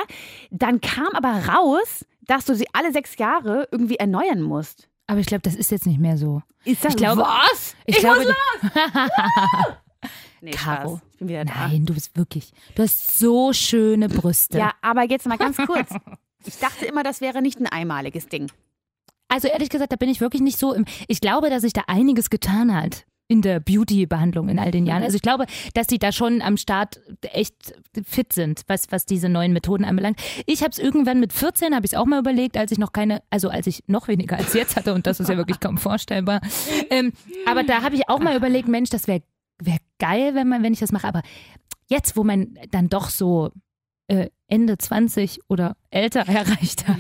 Dann 0.52 0.82
kam 0.82 1.08
aber 1.14 1.48
raus, 1.48 2.06
dass 2.22 2.46
du 2.46 2.56
sie 2.56 2.68
alle 2.74 2.92
sechs 2.92 3.18
Jahre 3.18 3.68
irgendwie 3.72 3.96
erneuern 3.98 4.42
musst. 4.42 4.88
Aber 5.08 5.20
ich 5.20 5.26
glaube, 5.28 5.42
das 5.42 5.56
ist 5.56 5.72
jetzt 5.72 5.86
nicht 5.86 6.00
mehr 6.00 6.18
so. 6.18 6.42
Ist 6.64 6.84
das 6.86 6.94
Ich 6.94 6.98
glaube- 6.98 7.22
was? 7.24 7.76
Ich, 7.86 7.98
glaube, 7.98 8.26
Nee, 10.42 10.52
Caro. 10.52 10.98
Spaß. 10.98 11.02
Ich 11.14 11.20
bin 11.20 11.28
wieder 11.30 11.46
da. 11.46 11.54
nein, 11.68 11.86
du 11.86 11.94
bist 11.94 12.18
wirklich. 12.18 12.52
Du 12.76 12.84
hast 12.84 13.18
so 13.18 13.54
schöne 13.54 14.10
Brüste. 14.10 14.58
Ja, 14.58 14.74
aber 14.82 15.04
jetzt 15.04 15.26
mal 15.26 15.38
ganz 15.38 15.58
kurz. 15.58 15.90
Ich 16.46 16.58
dachte 16.60 16.86
immer, 16.86 17.04
das 17.04 17.22
wäre 17.22 17.42
nicht 17.42 17.60
ein 17.60 17.68
einmaliges 17.68 18.28
Ding. 18.28 18.52
Also 19.30 19.48
ehrlich 19.48 19.70
gesagt, 19.70 19.92
da 19.94 19.96
bin 19.96 20.10
ich 20.10 20.20
wirklich 20.20 20.42
nicht 20.42 20.60
so 20.60 20.74
im. 20.74 20.84
Ich 21.08 21.22
glaube, 21.22 21.50
dass 21.50 21.62
sich 21.62 21.72
da 21.74 21.84
einiges 21.88 22.30
getan 22.30 22.76
hat 22.76 23.06
in 23.34 23.42
der 23.42 23.60
Beauty-Behandlung 23.60 24.48
in 24.48 24.60
all 24.60 24.70
den 24.70 24.86
Jahren. 24.86 25.02
Also 25.02 25.16
ich 25.16 25.24
glaube, 25.24 25.48
dass 25.74 25.88
sie 25.88 25.98
da 25.98 26.12
schon 26.12 26.44
am 26.44 26.56
Start 26.56 27.02
echt 27.32 27.74
fit 28.06 28.32
sind, 28.32 28.62
was, 28.68 28.92
was 28.92 29.08
diese 29.08 29.28
neuen 29.28 29.54
Methoden 29.54 29.86
anbelangt. 29.86 30.22
Ich 30.46 30.62
habe 30.62 30.70
es 30.70 30.78
irgendwann 30.78 31.20
mit 31.20 31.34
14, 31.34 31.74
habe 31.74 31.84
ich 31.84 31.94
es 31.94 31.98
auch 31.98 32.06
mal 32.06 32.20
überlegt, 32.20 32.58
als 32.58 32.72
ich 32.72 32.78
noch 32.78 32.94
keine, 32.94 33.24
also 33.32 33.50
als 33.50 33.66
ich 33.66 33.84
noch 33.88 34.08
weniger 34.08 34.38
als 34.38 34.54
jetzt 34.54 34.76
hatte 34.76 34.94
und 34.94 35.08
das 35.08 35.20
ist 35.20 35.30
ja 35.30 35.36
wirklich 35.36 35.60
kaum 35.60 35.80
vorstellbar. 35.80 36.42
Ähm, 36.92 37.12
aber 37.48 37.64
da 37.64 37.82
habe 37.82 37.96
ich 37.96 38.08
auch 38.08 38.20
mal 38.20 38.38
überlegt, 38.38 38.68
Mensch, 38.68 38.92
das 38.92 39.08
wäre 39.08 39.24
wär 39.60 39.78
geil, 39.98 40.36
wenn 40.36 40.48
man, 40.48 40.62
wenn 40.62 40.74
ich 40.74 40.80
das 40.80 40.92
mache. 40.92 41.08
Aber 41.08 41.24
jetzt, 41.88 42.16
wo 42.16 42.24
man 42.24 42.60
dann 42.70 42.88
doch 42.88 43.10
so 43.10 43.50
äh, 44.08 44.30
Ende 44.48 44.78
20 44.78 45.40
oder 45.48 45.76
älter 45.90 46.20
erreicht 46.28 46.88
hat, 46.88 46.98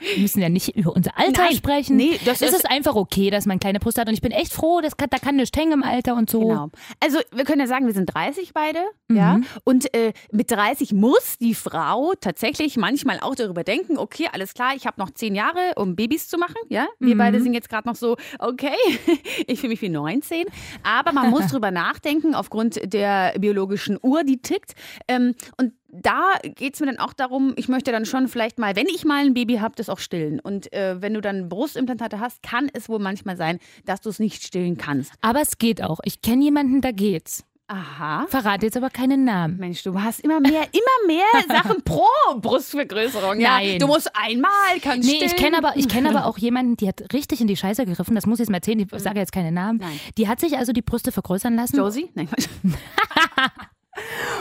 wir 0.00 0.22
müssen 0.22 0.40
ja 0.40 0.48
nicht 0.48 0.74
über 0.76 0.94
unser 0.94 1.18
Alter 1.18 1.42
Nein, 1.44 1.56
sprechen. 1.56 1.96
nee, 1.96 2.18
das 2.24 2.40
es 2.40 2.50
ist- 2.50 2.54
ist 2.60 2.70
einfach 2.70 2.94
okay, 2.94 3.28
dass 3.30 3.44
man 3.46 3.58
kleine 3.58 3.78
Brüste 3.80 4.00
hat. 4.00 4.08
Und 4.08 4.14
ich 4.14 4.22
bin 4.22 4.32
echt 4.32 4.52
froh, 4.52 4.80
das 4.80 4.96
kann, 4.96 5.08
da 5.10 5.18
kann 5.18 5.36
nichts 5.36 5.58
hängen 5.58 5.72
im 5.72 5.82
Alter 5.82 6.14
und 6.14 6.30
so. 6.30 6.40
Genau. 6.40 6.70
Also 7.00 7.18
wir 7.32 7.44
können 7.44 7.60
ja 7.60 7.66
sagen, 7.66 7.86
wir 7.86 7.92
sind 7.92 8.06
30 8.14 8.54
beide, 8.54 8.78
Mhm. 9.08 9.16
ja. 9.16 9.40
Und 9.64 9.92
äh, 9.94 10.12
mit 10.32 10.50
30 10.50 10.92
muss 10.92 11.36
die 11.38 11.54
Frau 11.54 12.12
tatsächlich 12.20 12.76
manchmal 12.78 13.18
auch 13.20 13.34
darüber 13.34 13.64
denken, 13.64 13.98
okay, 13.98 14.28
alles 14.32 14.54
klar, 14.54 14.72
ich 14.76 14.86
habe 14.86 14.98
noch 15.00 15.10
zehn 15.10 15.34
Jahre, 15.34 15.72
um 15.76 15.96
Babys 15.96 16.28
zu 16.28 16.38
machen, 16.38 16.56
ja. 16.68 16.86
Wir 17.00 17.14
Mhm. 17.16 17.18
beide 17.18 17.42
sind 17.42 17.52
jetzt 17.54 17.68
gerade 17.68 17.86
noch 17.88 17.96
so, 17.96 18.16
okay, 18.38 18.68
ich 19.46 19.60
fühle 19.60 19.70
mich 19.70 19.82
wie 19.82 19.88
19. 19.90 20.44
Aber 20.84 21.12
man 21.12 21.28
muss 21.30 21.46
drüber 21.48 21.70
nachdenken, 21.70 22.34
aufgrund 22.34 22.80
der 22.94 23.34
biologischen 23.38 23.98
Uhr, 24.02 24.24
die 24.24 24.38
tickt. 24.40 24.74
Ähm, 25.08 25.34
und 25.58 25.72
da 26.02 26.32
geht 26.42 26.74
es 26.74 26.80
mir 26.80 26.86
dann 26.86 26.98
auch 26.98 27.12
darum, 27.12 27.52
ich 27.56 27.68
möchte 27.68 27.92
dann 27.92 28.04
schon 28.06 28.28
vielleicht 28.28 28.58
mal, 28.58 28.76
wenn 28.76 28.86
ich 28.86 29.04
mal 29.04 29.24
ein 29.24 29.34
Baby 29.34 29.56
habe, 29.56 29.74
das 29.76 29.88
auch 29.88 29.98
stillen. 29.98 30.40
Und 30.40 30.72
äh, 30.72 31.00
wenn 31.00 31.14
du 31.14 31.20
dann 31.20 31.48
Brustimplantate 31.48 32.20
hast, 32.20 32.42
kann 32.42 32.68
es 32.72 32.88
wohl 32.88 32.98
manchmal 32.98 33.36
sein, 33.36 33.58
dass 33.84 34.00
du 34.00 34.10
es 34.10 34.18
nicht 34.18 34.42
stillen 34.42 34.76
kannst. 34.76 35.12
Aber 35.20 35.40
es 35.40 35.58
geht 35.58 35.82
auch. 35.82 36.00
Ich 36.04 36.22
kenne 36.22 36.44
jemanden, 36.44 36.80
da 36.80 36.90
geht's. 36.90 37.44
Aha. 37.66 38.26
Verrate 38.28 38.66
jetzt 38.66 38.76
aber 38.76 38.90
keinen 38.90 39.24
Namen. 39.24 39.56
Mensch, 39.56 39.82
du 39.84 39.98
hast 39.98 40.20
immer 40.20 40.38
mehr, 40.38 40.64
immer 40.72 41.06
mehr 41.06 41.24
Sachen 41.48 41.82
pro 41.82 42.04
Brustvergrößerung. 42.36 43.40
Ja, 43.40 43.56
Nein. 43.58 43.78
du 43.78 43.86
musst 43.86 44.10
einmal, 44.14 44.50
kannst 44.82 45.08
Nee, 45.08 45.14
ich 45.16 45.30
stillen. 45.30 45.36
kenne 45.52 45.58
aber, 45.58 45.76
ich 45.76 45.88
kenn 45.88 46.06
aber 46.06 46.26
auch 46.26 46.36
jemanden, 46.36 46.76
die 46.76 46.86
hat 46.86 47.02
richtig 47.14 47.40
in 47.40 47.46
die 47.46 47.56
Scheiße 47.56 47.86
gegriffen. 47.86 48.14
Das 48.14 48.26
muss 48.26 48.36
ich 48.38 48.40
jetzt 48.40 48.50
mal 48.50 48.58
erzählen. 48.58 48.80
Ich 48.80 48.88
sage 49.02 49.18
jetzt 49.18 49.32
keine 49.32 49.50
Namen. 49.50 49.78
Nein. 49.78 49.98
Die 50.18 50.28
hat 50.28 50.40
sich 50.40 50.58
also 50.58 50.72
die 50.72 50.82
Brüste 50.82 51.10
vergrößern 51.10 51.56
lassen. 51.56 51.76
Josie? 51.76 52.10
Nein. 52.14 52.28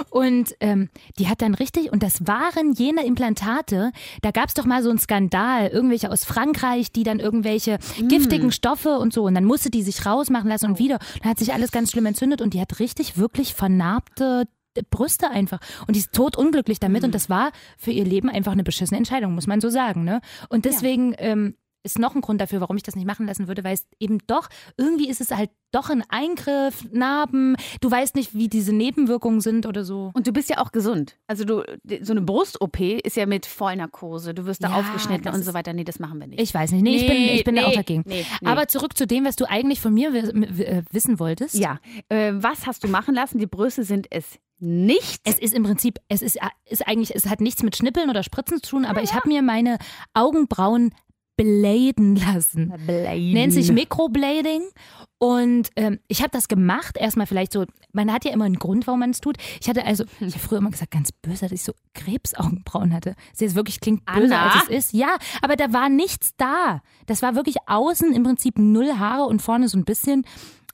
Und 0.09 0.55
ähm, 0.59 0.89
die 1.19 1.27
hat 1.29 1.41
dann 1.41 1.53
richtig, 1.55 1.91
und 1.91 2.03
das 2.03 2.25
waren 2.27 2.73
jene 2.73 3.05
Implantate, 3.05 3.91
da 4.21 4.31
gab 4.31 4.47
es 4.47 4.53
doch 4.53 4.65
mal 4.65 4.81
so 4.83 4.89
einen 4.89 4.99
Skandal, 4.99 5.67
irgendwelche 5.67 6.11
aus 6.11 6.23
Frankreich, 6.25 6.91
die 6.91 7.03
dann 7.03 7.19
irgendwelche 7.19 7.77
Mm. 7.99 8.07
giftigen 8.07 8.51
Stoffe 8.51 8.97
und 8.99 9.13
so, 9.13 9.23
und 9.23 9.35
dann 9.35 9.45
musste 9.45 9.69
die 9.69 9.83
sich 9.83 10.05
rausmachen 10.05 10.49
lassen 10.49 10.65
Oh. 10.65 10.69
und 10.69 10.79
wieder. 10.79 10.99
Dann 11.21 11.31
hat 11.31 11.39
sich 11.39 11.53
alles 11.53 11.71
ganz 11.71 11.91
schlimm 11.91 12.05
entzündet 12.05 12.41
und 12.41 12.53
die 12.53 12.61
hat 12.61 12.79
richtig 12.79 13.17
wirklich 13.17 13.53
vernarbte 13.53 14.47
Brüste 14.89 15.29
einfach. 15.29 15.59
Und 15.87 15.95
die 15.95 15.99
ist 15.99 16.13
totunglücklich 16.13 16.79
damit 16.79 17.03
Mm. 17.03 17.05
und 17.05 17.15
das 17.15 17.29
war 17.29 17.51
für 17.77 17.91
ihr 17.91 18.05
Leben 18.05 18.29
einfach 18.29 18.53
eine 18.53 18.63
beschissene 18.63 18.97
Entscheidung, 18.97 19.35
muss 19.35 19.47
man 19.47 19.61
so 19.61 19.69
sagen. 19.69 20.03
Ne? 20.03 20.21
Und 20.49 20.65
deswegen 20.65 21.13
ähm, 21.19 21.55
ist 21.83 21.99
noch 21.99 22.15
ein 22.15 22.21
Grund 22.21 22.41
dafür, 22.41 22.61
warum 22.61 22.77
ich 22.77 22.83
das 22.83 22.95
nicht 22.95 23.05
machen 23.05 23.27
lassen 23.27 23.47
würde, 23.47 23.63
weil 23.63 23.73
es 23.73 23.85
eben 23.99 24.19
doch, 24.27 24.49
irgendwie 24.77 25.09
ist 25.09 25.21
es 25.21 25.31
halt 25.31 25.49
doch 25.71 25.89
ein 25.89 26.03
Eingriff, 26.09 26.85
Narben, 26.91 27.55
du 27.81 27.89
weißt 27.89 28.15
nicht, 28.15 28.33
wie 28.35 28.47
diese 28.47 28.73
Nebenwirkungen 28.73 29.41
sind 29.41 29.65
oder 29.65 29.83
so. 29.83 30.11
Und 30.13 30.27
du 30.27 30.31
bist 30.31 30.49
ja 30.49 30.59
auch 30.59 30.71
gesund. 30.71 31.17
Also 31.27 31.45
du, 31.45 31.63
so 32.01 32.13
eine 32.13 32.21
Brust-OP 32.21 32.79
ist 32.79 33.15
ja 33.17 33.25
mit 33.25 33.45
Vollnarkose. 33.47 34.33
Du 34.33 34.45
wirst 34.45 34.63
da 34.63 34.69
Ja, 34.69 34.75
aufgeschnitten 34.79 35.33
und 35.33 35.43
so 35.43 35.53
weiter. 35.53 35.73
Nee, 35.73 35.83
das 35.83 35.99
machen 35.99 36.19
wir 36.19 36.27
nicht. 36.27 36.39
Ich 36.41 36.53
weiß 36.53 36.71
nicht. 36.73 36.83
Nee, 36.83 36.95
ich 36.97 37.07
bin, 37.07 37.17
ich 37.17 37.43
bin 37.43 37.55
da 37.55 37.61
Nee, 37.63 37.67
auch 37.67 37.73
dagegen. 37.73 38.03
nee, 38.05 38.25
nee. 38.41 38.47
Aber 38.47 38.67
zurück 38.67 38.95
zu 38.97 39.07
dem, 39.07 39.25
was 39.25 39.35
du 39.35 39.49
eigentlich 39.49 39.81
von 39.81 39.93
mir 39.93 40.13
äh, 40.13 40.83
wissen 40.91 41.19
wolltest. 41.19 41.55
ja, 41.55 41.79
äh, 42.09 42.33
was 42.35 42.67
hast 42.67 42.83
du 42.83 42.87
machen 42.87 43.15
lassen? 43.15 43.39
Die 43.39 43.47
Brüste 43.47 43.83
sind 43.83 44.07
es 44.11 44.37
nicht. 44.59 45.21
Es 45.25 45.39
ist 45.39 45.53
im 45.55 45.63
Prinzip, 45.63 45.97
es 46.07 46.21
ist, 46.21 46.35
äh, 46.37 46.47
ist 46.69 46.87
eigentlich, 46.87 47.15
es 47.15 47.25
hat 47.27 47.41
nichts 47.41 47.63
mit 47.63 47.75
Schnippeln 47.75 48.09
oder 48.11 48.21
Spritzen 48.23 48.61
zu 48.61 48.69
tun, 48.71 48.85
aber 48.85 49.01
ich 49.01 49.13
habe 49.15 49.27
mir 49.27 49.41
meine 49.41 49.77
Augenbrauen 50.13 50.93
bladen 51.35 52.15
lassen. 52.15 52.73
Nennt 52.87 53.53
sich 53.53 53.71
Microblading. 53.71 54.63
Und 55.17 55.69
ähm, 55.77 55.99
ich 56.09 56.19
habe 56.19 56.31
das 56.31 56.49
gemacht, 56.49 56.97
erstmal 56.97 57.27
vielleicht 57.27 57.53
so, 57.53 57.65
man 57.93 58.11
hat 58.11 58.25
ja 58.25 58.31
immer 58.31 58.43
einen 58.43 58.59
Grund, 58.59 58.87
warum 58.87 58.99
man 58.99 59.11
es 59.11 59.21
tut. 59.21 59.37
Ich 59.61 59.69
hatte 59.69 59.85
also, 59.85 60.03
ich 60.19 60.33
habe 60.33 60.45
früher 60.45 60.57
immer 60.57 60.71
gesagt, 60.71 60.91
ganz 60.91 61.13
böse, 61.13 61.41
dass 61.41 61.53
ich 61.53 61.63
so 61.63 61.71
Krebsaugenbrauen 61.93 62.93
hatte. 62.93 63.15
Das 63.31 63.39
jetzt 63.39 63.55
wirklich 63.55 63.79
klingt 63.79 64.05
böse, 64.05 64.35
Anna? 64.35 64.51
als 64.51 64.63
es 64.63 64.87
ist. 64.87 64.93
Ja, 64.93 65.15
aber 65.41 65.55
da 65.55 65.71
war 65.71 65.87
nichts 65.87 66.31
da. 66.35 66.81
Das 67.05 67.21
war 67.21 67.35
wirklich 67.35 67.55
außen 67.67 68.13
im 68.13 68.23
Prinzip 68.23 68.59
null 68.59 68.97
Haare 68.99 69.23
und 69.23 69.41
vorne 69.41 69.69
so 69.69 69.77
ein 69.77 69.85
bisschen. 69.85 70.25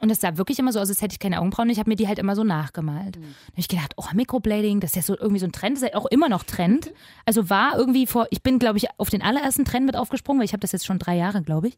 Und 0.01 0.09
es 0.09 0.21
sah 0.21 0.37
wirklich 0.37 0.59
immer 0.59 0.71
so 0.71 0.79
aus, 0.79 0.87
als 0.89 1.01
hätte 1.01 1.13
ich 1.13 1.19
keine 1.19 1.39
Augenbrauen. 1.39 1.69
Ich 1.69 1.77
habe 1.77 1.89
mir 1.89 1.97
die 1.97 2.07
halt 2.07 2.19
immer 2.19 2.35
so 2.35 2.43
nachgemalt. 2.45 3.17
Mhm. 3.17 3.21
Da 3.21 3.27
habe 3.51 3.57
ich 3.57 3.67
gedacht, 3.67 3.93
oh, 3.97 4.05
Microblading, 4.13 4.79
das 4.79 4.91
ist 4.91 4.95
ja 4.95 5.01
so 5.01 5.17
irgendwie 5.17 5.39
so 5.39 5.45
ein 5.45 5.51
Trend, 5.51 5.75
das 5.75 5.83
ist 5.83 5.89
ja 5.93 5.99
auch 5.99 6.05
immer 6.05 6.29
noch 6.29 6.43
Trend. 6.43 6.93
Also 7.25 7.49
war 7.49 7.77
irgendwie 7.77 8.07
vor, 8.07 8.27
ich 8.31 8.41
bin, 8.41 8.59
glaube 8.59 8.77
ich, 8.77 8.87
auf 8.97 9.09
den 9.09 9.21
allerersten 9.21 9.65
Trend 9.65 9.85
mit 9.85 9.97
aufgesprungen, 9.97 10.39
weil 10.39 10.45
ich 10.45 10.53
habe 10.53 10.61
das 10.61 10.71
jetzt 10.71 10.85
schon 10.85 10.99
drei 10.99 11.17
Jahre, 11.17 11.41
glaube 11.41 11.67
ich. 11.67 11.77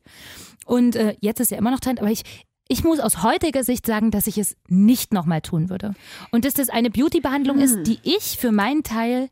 Und 0.65 0.95
äh, 0.95 1.15
jetzt 1.19 1.39
ist 1.39 1.49
ja 1.51 1.57
immer 1.57 1.71
noch 1.71 1.79
Trend, 1.79 1.99
aber 1.99 2.11
ich, 2.11 2.21
ich 2.67 2.83
muss 2.83 2.99
aus 2.99 3.23
heutiger 3.23 3.63
Sicht 3.63 3.85
sagen, 3.87 4.11
dass 4.11 4.27
ich 4.27 4.37
es 4.37 4.55
nicht 4.67 5.13
nochmal 5.13 5.41
tun 5.41 5.69
würde. 5.69 5.93
Und 6.31 6.45
dass 6.45 6.53
das 6.53 6.69
eine 6.69 6.91
Beauty-Behandlung 6.91 7.57
Hm. 7.57 7.63
ist, 7.63 7.83
die 7.87 7.99
ich 8.03 8.37
für 8.37 8.51
meinen 8.51 8.83
Teil, 8.83 9.29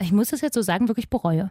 ich 0.00 0.12
muss 0.12 0.32
es 0.32 0.40
jetzt 0.40 0.54
so 0.54 0.62
sagen, 0.62 0.88
wirklich 0.88 1.10
bereue. 1.10 1.50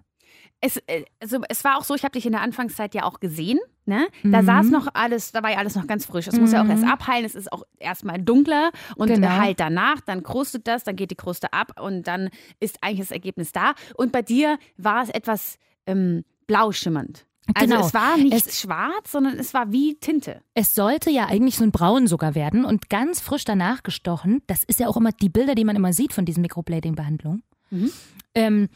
Es, 0.62 0.78
äh, 0.88 1.04
also 1.20 1.40
es 1.50 1.64
war 1.64 1.78
auch 1.78 1.84
so, 1.84 1.96
ich 1.96 2.04
habe 2.04 2.12
dich 2.14 2.26
in 2.26 2.32
der 2.34 2.42
Anfangszeit 2.42 2.94
ja 2.96 3.04
auch 3.04 3.20
gesehen. 3.20 3.60
Ne? 3.86 4.08
Da 4.24 4.42
Mhm. 4.42 4.46
saß 4.46 4.70
noch 4.70 4.88
alles, 4.94 5.32
da 5.32 5.42
war 5.42 5.52
ja 5.52 5.58
alles 5.58 5.76
noch 5.76 5.88
ganz 5.88 6.06
frisch. 6.06 6.28
Es 6.28 6.40
muss 6.40 6.52
ja 6.52 6.64
auch 6.64 6.68
erst 6.70 6.84
Mhm. 6.84 6.90
abheilen, 6.92 7.26
es 7.26 7.34
ist 7.36 7.52
auch 7.52 7.64
erstmal 7.80 8.22
dunkler 8.22 8.72
und 8.96 9.08
Genau. 9.08 9.28
halt 9.30 9.60
danach, 9.60 10.02
dann 10.02 10.22
krustet 10.22 10.68
das, 10.68 10.84
dann 10.84 10.96
geht 10.96 11.10
die 11.12 11.16
Kruste 11.16 11.52
ab 11.52 11.82
und 11.82 12.06
dann 12.08 12.30
ist 12.60 12.78
eigentlich 12.82 13.00
das 13.00 13.12
Ergebnis 13.12 13.52
da. 13.52 13.74
Und 13.96 14.12
bei 14.12 14.22
dir 14.22 14.58
war 14.78 15.02
es 15.04 15.10
etwas 15.10 15.58
ähm, 15.88 16.24
blau 16.46 16.72
schimmernd. 16.72 17.26
Also 17.56 17.74
Genau. 17.74 17.86
es 17.88 17.94
war 17.96 18.18
nicht 18.18 18.34
Es- 18.46 18.62
schwarz, 18.62 19.12
sondern 19.12 19.40
es 19.40 19.56
war 19.56 19.72
wie 19.72 19.96
Tinte. 19.96 20.42
Es 20.54 20.76
sollte 20.76 21.10
ja 21.10 21.26
eigentlich 21.26 21.58
so 21.58 21.64
ein 21.64 21.72
Braun 21.72 22.06
sogar 22.06 22.36
werden 22.36 22.66
und 22.66 22.88
ganz 22.92 23.20
frisch 23.20 23.46
danach 23.46 23.82
gestochen. 23.82 24.44
Das 24.46 24.64
ist 24.64 24.80
ja 24.80 24.88
auch 24.88 24.96
immer 24.96 25.12
die 25.12 25.30
Bilder, 25.30 25.56
die 25.56 25.66
man 25.66 25.76
immer 25.76 25.92
sieht 25.92 26.14
von 26.14 26.24
diesen 26.24 26.42
Microblading-Behandlungen. 26.44 27.42
Mhm. 27.72 27.92
Ähm, 28.36 28.70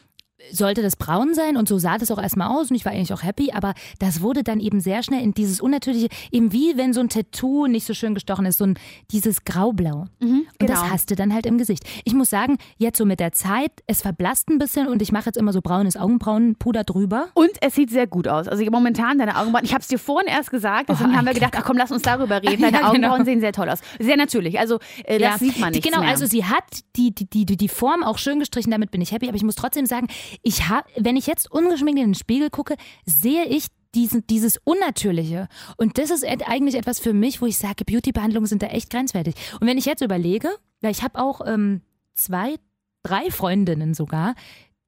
sollte 0.51 0.81
das 0.81 0.95
braun 0.95 1.33
sein 1.33 1.57
und 1.57 1.67
so 1.67 1.77
sah 1.77 1.97
das 1.97 2.11
auch 2.11 2.21
erstmal 2.21 2.49
aus 2.49 2.69
und 2.69 2.75
ich 2.75 2.85
war 2.85 2.91
eigentlich 2.91 3.13
auch 3.13 3.23
happy, 3.23 3.51
aber 3.51 3.73
das 3.99 4.21
wurde 4.21 4.43
dann 4.43 4.59
eben 4.59 4.79
sehr 4.81 5.01
schnell 5.01 5.21
in 5.23 5.33
dieses 5.33 5.61
unnatürliche, 5.61 6.07
eben 6.31 6.51
wie 6.51 6.77
wenn 6.77 6.93
so 6.93 6.99
ein 6.99 7.09
Tattoo 7.09 7.67
nicht 7.67 7.85
so 7.85 7.93
schön 7.93 8.13
gestochen 8.13 8.45
ist, 8.45 8.57
so 8.57 8.65
ein 8.65 8.77
dieses 9.11 9.45
Graublau. 9.45 10.05
Und 10.21 10.45
das 10.59 10.67
genau. 10.79 10.89
hast 10.89 11.09
du 11.09 11.15
dann 11.15 11.33
halt 11.33 11.45
im 11.45 11.57
Gesicht. 11.57 11.83
Ich 12.03 12.13
muss 12.13 12.29
sagen, 12.29 12.57
jetzt 12.77 12.97
so 12.97 13.05
mit 13.05 13.19
der 13.19 13.31
Zeit, 13.31 13.71
es 13.87 14.01
verblasst 14.01 14.49
ein 14.49 14.57
bisschen 14.59 14.87
und 14.87 15.01
ich 15.01 15.11
mache 15.11 15.27
jetzt 15.27 15.37
immer 15.37 15.53
so 15.53 15.61
braunes 15.61 15.95
Augenbrauenpuder 15.97 16.83
drüber. 16.83 17.27
Und 17.33 17.51
es 17.61 17.75
sieht 17.75 17.89
sehr 17.89 18.05
gut 18.07 18.27
aus. 18.27 18.47
Also 18.47 18.63
momentan 18.65 19.17
deine 19.17 19.37
Augenbrauen, 19.37 19.63
ich 19.65 19.71
habe 19.73 19.81
es 19.81 19.87
dir 19.87 19.99
vorhin 19.99 20.27
erst 20.27 20.51
gesagt, 20.51 20.89
deswegen 20.89 21.11
Oh, 21.11 21.15
haben 21.17 21.25
wir 21.25 21.33
gedacht, 21.33 21.53
ach 21.57 21.63
komm, 21.63 21.77
lass 21.77 21.91
uns 21.91 22.01
darüber 22.01 22.35
reden. 22.43 22.61
Deine 22.61 22.77
Ja, 22.81 22.91
genau. 22.91 23.07
Augenbrauen 23.09 23.25
sehen 23.25 23.39
sehr 23.39 23.53
toll 23.53 23.69
aus. 23.69 23.79
Sehr 23.99 24.17
natürlich. 24.17 24.59
Also 24.59 24.79
äh, 25.05 25.17
das 25.17 25.21
Ja, 25.33 25.37
sieht 25.37 25.59
man 25.59 25.71
nicht 25.71 25.83
Genau, 25.83 26.01
mehr. 26.01 26.09
also 26.09 26.25
sie 26.25 26.45
hat 26.45 26.63
die, 26.95 27.13
die, 27.15 27.45
die, 27.45 27.57
die 27.57 27.67
Form 27.69 28.03
auch 28.03 28.17
schön 28.17 28.39
gestrichen, 28.39 28.71
damit 28.71 28.91
bin 28.91 29.01
ich 29.01 29.11
happy. 29.11 29.27
Aber 29.27 29.37
ich 29.37 29.43
muss 29.43 29.55
trotzdem 29.55 29.85
sagen, 29.85 30.07
ich 30.41 30.69
hab, 30.69 30.85
wenn 30.95 31.17
ich 31.17 31.27
jetzt 31.27 31.51
ungeschminkt 31.51 31.99
in 31.99 32.09
den 32.09 32.15
Spiegel 32.15 32.49
gucke, 32.49 32.75
sehe 33.05 33.45
ich 33.45 33.67
diesen, 33.95 34.27
dieses 34.27 34.57
Unnatürliche. 34.63 35.47
Und 35.77 35.97
das 35.97 36.09
ist 36.09 36.25
eigentlich 36.25 36.75
etwas 36.75 36.99
für 36.99 37.13
mich, 37.13 37.41
wo 37.41 37.45
ich 37.45 37.57
sage, 37.57 37.85
Beauty-Behandlungen 37.85 38.47
sind 38.47 38.61
da 38.61 38.67
echt 38.67 38.89
grenzwertig. 38.89 39.35
Und 39.59 39.67
wenn 39.67 39.77
ich 39.77 39.85
jetzt 39.85 40.01
überlege, 40.01 40.49
weil 40.81 40.91
ich 40.91 41.01
habe 41.01 41.19
auch 41.19 41.41
ähm, 41.45 41.81
zwei, 42.13 42.55
drei 43.03 43.31
Freundinnen 43.31 43.93
sogar, 43.93 44.35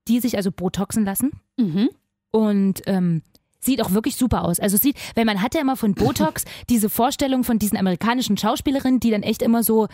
die 0.08 0.20
sich 0.20 0.38
also 0.38 0.52
Botoxen 0.52 1.06
lassen. 1.06 1.32
mhm. 1.58 1.90
Und 2.32 2.82
ähm, 2.86 3.24
sieht 3.60 3.82
auch 3.82 3.92
wirklich 3.92 4.16
super 4.16 4.44
aus. 4.44 4.60
Also 4.60 4.76
es 4.76 4.82
sieht, 4.82 4.98
weil 5.16 5.26
man 5.26 5.42
hat 5.42 5.56
ja 5.56 5.62
immer 5.62 5.76
von 5.76 5.96
Botox 5.96 6.46
diese 6.70 6.90
Vorstellung 6.90 7.44
von 7.44 7.58
diesen 7.58 7.78
amerikanischen 7.78 8.38
Schauspielerinnen, 8.38 9.00
die 9.00 9.12
dann 9.12 9.24
echt 9.24 9.42
immer 9.42 9.64
so, 9.64 9.88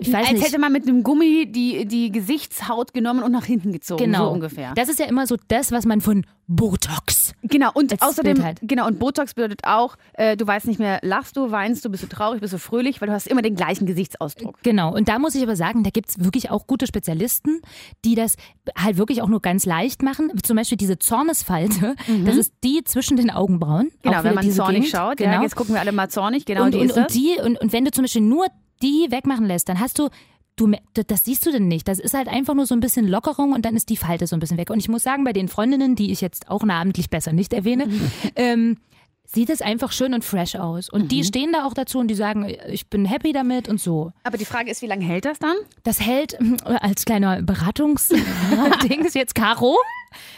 ich 0.00 0.12
weiß 0.12 0.26
Als 0.28 0.32
nicht. 0.32 0.46
hätte 0.46 0.58
man 0.58 0.72
mit 0.72 0.86
einem 0.88 1.02
Gummi 1.02 1.46
die, 1.50 1.86
die 1.86 2.10
Gesichtshaut 2.10 2.92
genommen 2.92 3.22
und 3.22 3.32
nach 3.32 3.44
hinten 3.44 3.72
gezogen. 3.72 4.04
Genau. 4.04 4.26
So 4.26 4.32
ungefähr. 4.32 4.72
Das 4.74 4.88
ist 4.88 4.98
ja 4.98 5.06
immer 5.06 5.26
so 5.26 5.36
das, 5.48 5.72
was 5.72 5.84
man 5.86 6.00
von 6.00 6.24
Botox. 6.46 7.32
Genau, 7.42 7.70
und 7.74 7.92
Als 7.92 8.02
außerdem, 8.02 8.42
halt. 8.42 8.58
genau, 8.62 8.86
und 8.88 8.98
Botox 8.98 9.34
bedeutet 9.34 9.60
auch, 9.64 9.96
äh, 10.14 10.36
du 10.36 10.44
weißt 10.46 10.66
nicht 10.66 10.80
mehr, 10.80 10.98
lachst 11.02 11.36
du, 11.36 11.50
weinst 11.52 11.84
du, 11.84 11.90
bist 11.90 12.02
du 12.02 12.08
traurig, 12.08 12.40
bist 12.40 12.52
du 12.52 12.58
fröhlich, 12.58 13.00
weil 13.00 13.06
du 13.08 13.14
hast 13.14 13.28
immer 13.28 13.40
den 13.40 13.54
gleichen 13.54 13.86
Gesichtsausdruck. 13.86 14.58
Genau. 14.64 14.92
Und 14.92 15.08
da 15.08 15.18
muss 15.20 15.34
ich 15.36 15.42
aber 15.44 15.54
sagen, 15.54 15.84
da 15.84 15.90
gibt 15.90 16.10
es 16.10 16.24
wirklich 16.24 16.50
auch 16.50 16.66
gute 16.66 16.86
Spezialisten, 16.88 17.60
die 18.04 18.16
das 18.16 18.34
halt 18.76 18.96
wirklich 18.96 19.22
auch 19.22 19.28
nur 19.28 19.40
ganz 19.40 19.64
leicht 19.64 20.02
machen. 20.02 20.32
Zum 20.42 20.56
Beispiel 20.56 20.76
diese 20.76 20.98
Zornesfalte, 20.98 21.94
das 22.24 22.36
ist 22.36 22.52
die 22.64 22.82
zwischen 22.84 23.16
den 23.16 23.30
Augenbrauen. 23.30 23.86
Mhm. 23.86 23.90
Genau, 24.02 24.24
wenn 24.24 24.34
man 24.34 24.50
zornig 24.50 24.82
Gegend. 24.82 24.90
schaut, 24.90 25.16
Genau. 25.18 25.32
ja, 25.32 25.42
jetzt 25.42 25.54
gucken 25.56 25.74
wir 25.74 25.80
alle 25.80 25.92
mal 25.92 26.08
zornig, 26.10 26.44
genau, 26.46 26.64
und, 26.64 26.74
die 26.74 26.78
und, 26.78 26.90
das. 26.90 26.96
und 26.96 27.14
die 27.14 27.36
und, 27.44 27.60
und 27.60 27.72
wenn 27.72 27.84
du 27.84 27.90
zum 27.92 28.02
Beispiel 28.02 28.22
nur 28.22 28.46
die 28.82 29.06
wegmachen 29.10 29.46
lässt, 29.46 29.68
dann 29.68 29.80
hast 29.80 29.98
du 29.98 30.08
Du, 30.56 30.70
das 30.92 31.24
siehst 31.24 31.46
du 31.46 31.52
denn 31.52 31.68
nicht. 31.68 31.88
Das 31.88 31.98
ist 31.98 32.12
halt 32.12 32.28
einfach 32.28 32.52
nur 32.52 32.66
so 32.66 32.74
ein 32.74 32.80
bisschen 32.80 33.08
Lockerung 33.08 33.52
und 33.52 33.64
dann 33.64 33.76
ist 33.76 33.88
die 33.88 33.96
Falte 33.96 34.26
so 34.26 34.36
ein 34.36 34.40
bisschen 34.40 34.58
weg. 34.58 34.68
Und 34.68 34.78
ich 34.78 34.90
muss 34.90 35.02
sagen, 35.02 35.24
bei 35.24 35.32
den 35.32 35.48
Freundinnen, 35.48 35.96
die 35.96 36.12
ich 36.12 36.20
jetzt 36.20 36.50
auch 36.50 36.64
namentlich 36.64 37.08
besser 37.08 37.32
nicht 37.32 37.54
erwähne, 37.54 37.88
ähm, 38.36 38.76
sieht 39.24 39.48
es 39.48 39.62
einfach 39.62 39.92
schön 39.92 40.12
und 40.12 40.24
fresh 40.24 40.56
aus. 40.56 40.90
Und 40.90 41.12
die 41.12 41.24
stehen 41.24 41.52
da 41.52 41.64
auch 41.64 41.72
dazu 41.72 41.98
und 41.98 42.08
die 42.08 42.14
sagen, 42.14 42.52
ich 42.68 42.88
bin 42.88 43.06
happy 43.06 43.32
damit 43.32 43.70
und 43.70 43.80
so. 43.80 44.12
Aber 44.24 44.36
die 44.36 44.44
Frage 44.44 44.70
ist, 44.70 44.82
wie 44.82 44.86
lange 44.86 45.04
hält 45.04 45.24
das 45.24 45.38
dann? 45.38 45.56
Das 45.82 46.00
hält 46.00 46.34
äh, 46.34 46.74
als 46.80 47.04
kleiner 47.04 47.40
Beratungsdings 47.40 49.14
jetzt 49.14 49.34
Caro. 49.34 49.78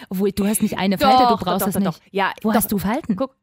Obwohl, 0.09 0.31
du 0.31 0.47
hast 0.47 0.63
nicht 0.63 0.79
eine 0.79 0.99
Falte, 0.99 1.27
du 1.27 1.37
brauchst 1.37 1.67
das 1.67 1.79
nicht. 1.79 2.01
Ja, 2.11 2.33
Wo 2.43 2.51
doch. 2.51 2.57
hast 2.57 2.71
du 2.71 2.79
Falten? 2.79 3.17
Guck. 3.17 3.35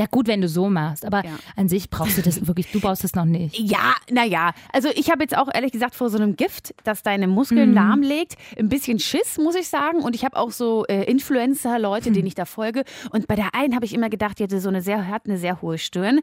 Ja, 0.00 0.06
gut, 0.10 0.28
wenn 0.28 0.40
du 0.40 0.48
so 0.48 0.70
machst, 0.70 1.04
aber 1.04 1.22
Ja. 1.24 1.32
an 1.56 1.68
sich 1.68 1.90
brauchst 1.90 2.16
du 2.16 2.22
das 2.22 2.46
wirklich, 2.46 2.70
du 2.72 2.80
brauchst 2.80 3.04
das 3.04 3.14
noch 3.14 3.26
nicht. 3.26 3.58
Ja, 3.58 3.94
naja. 4.10 4.52
Also 4.72 4.88
ich 4.94 5.10
habe 5.10 5.22
jetzt 5.22 5.36
auch 5.36 5.48
ehrlich 5.52 5.72
gesagt 5.72 5.94
vor 5.94 6.08
so 6.08 6.16
einem 6.16 6.36
Gift, 6.36 6.74
das 6.84 7.02
deine 7.02 7.26
Mhm. 7.26 7.34
Muskeln 7.34 7.74
lahmlegt, 7.74 8.36
ein 8.58 8.70
bisschen 8.70 8.98
Schiss, 8.98 9.36
muss 9.36 9.54
ich 9.56 9.68
sagen. 9.68 9.98
Und 10.00 10.14
ich 10.14 10.24
habe 10.24 10.36
auch 10.38 10.52
so 10.52 10.86
äh, 10.86 11.04
Influencer, 11.04 11.78
Leute, 11.78 12.06
Hm. 12.06 12.14
denen 12.14 12.26
ich 12.28 12.34
da 12.34 12.46
folge. 12.46 12.84
Und 13.10 13.26
bei 13.28 13.34
der 13.36 13.54
einen 13.54 13.74
habe 13.74 13.84
ich 13.84 13.92
immer 13.92 14.08
gedacht, 14.08 14.38
die 14.38 14.44
hatte 14.44 14.58
so 14.60 14.70
eine 14.70 14.80
sehr, 14.80 15.06
hat 15.08 15.26
eine 15.26 15.36
sehr 15.36 15.60
hohe 15.60 15.76
Stirn. 15.76 16.20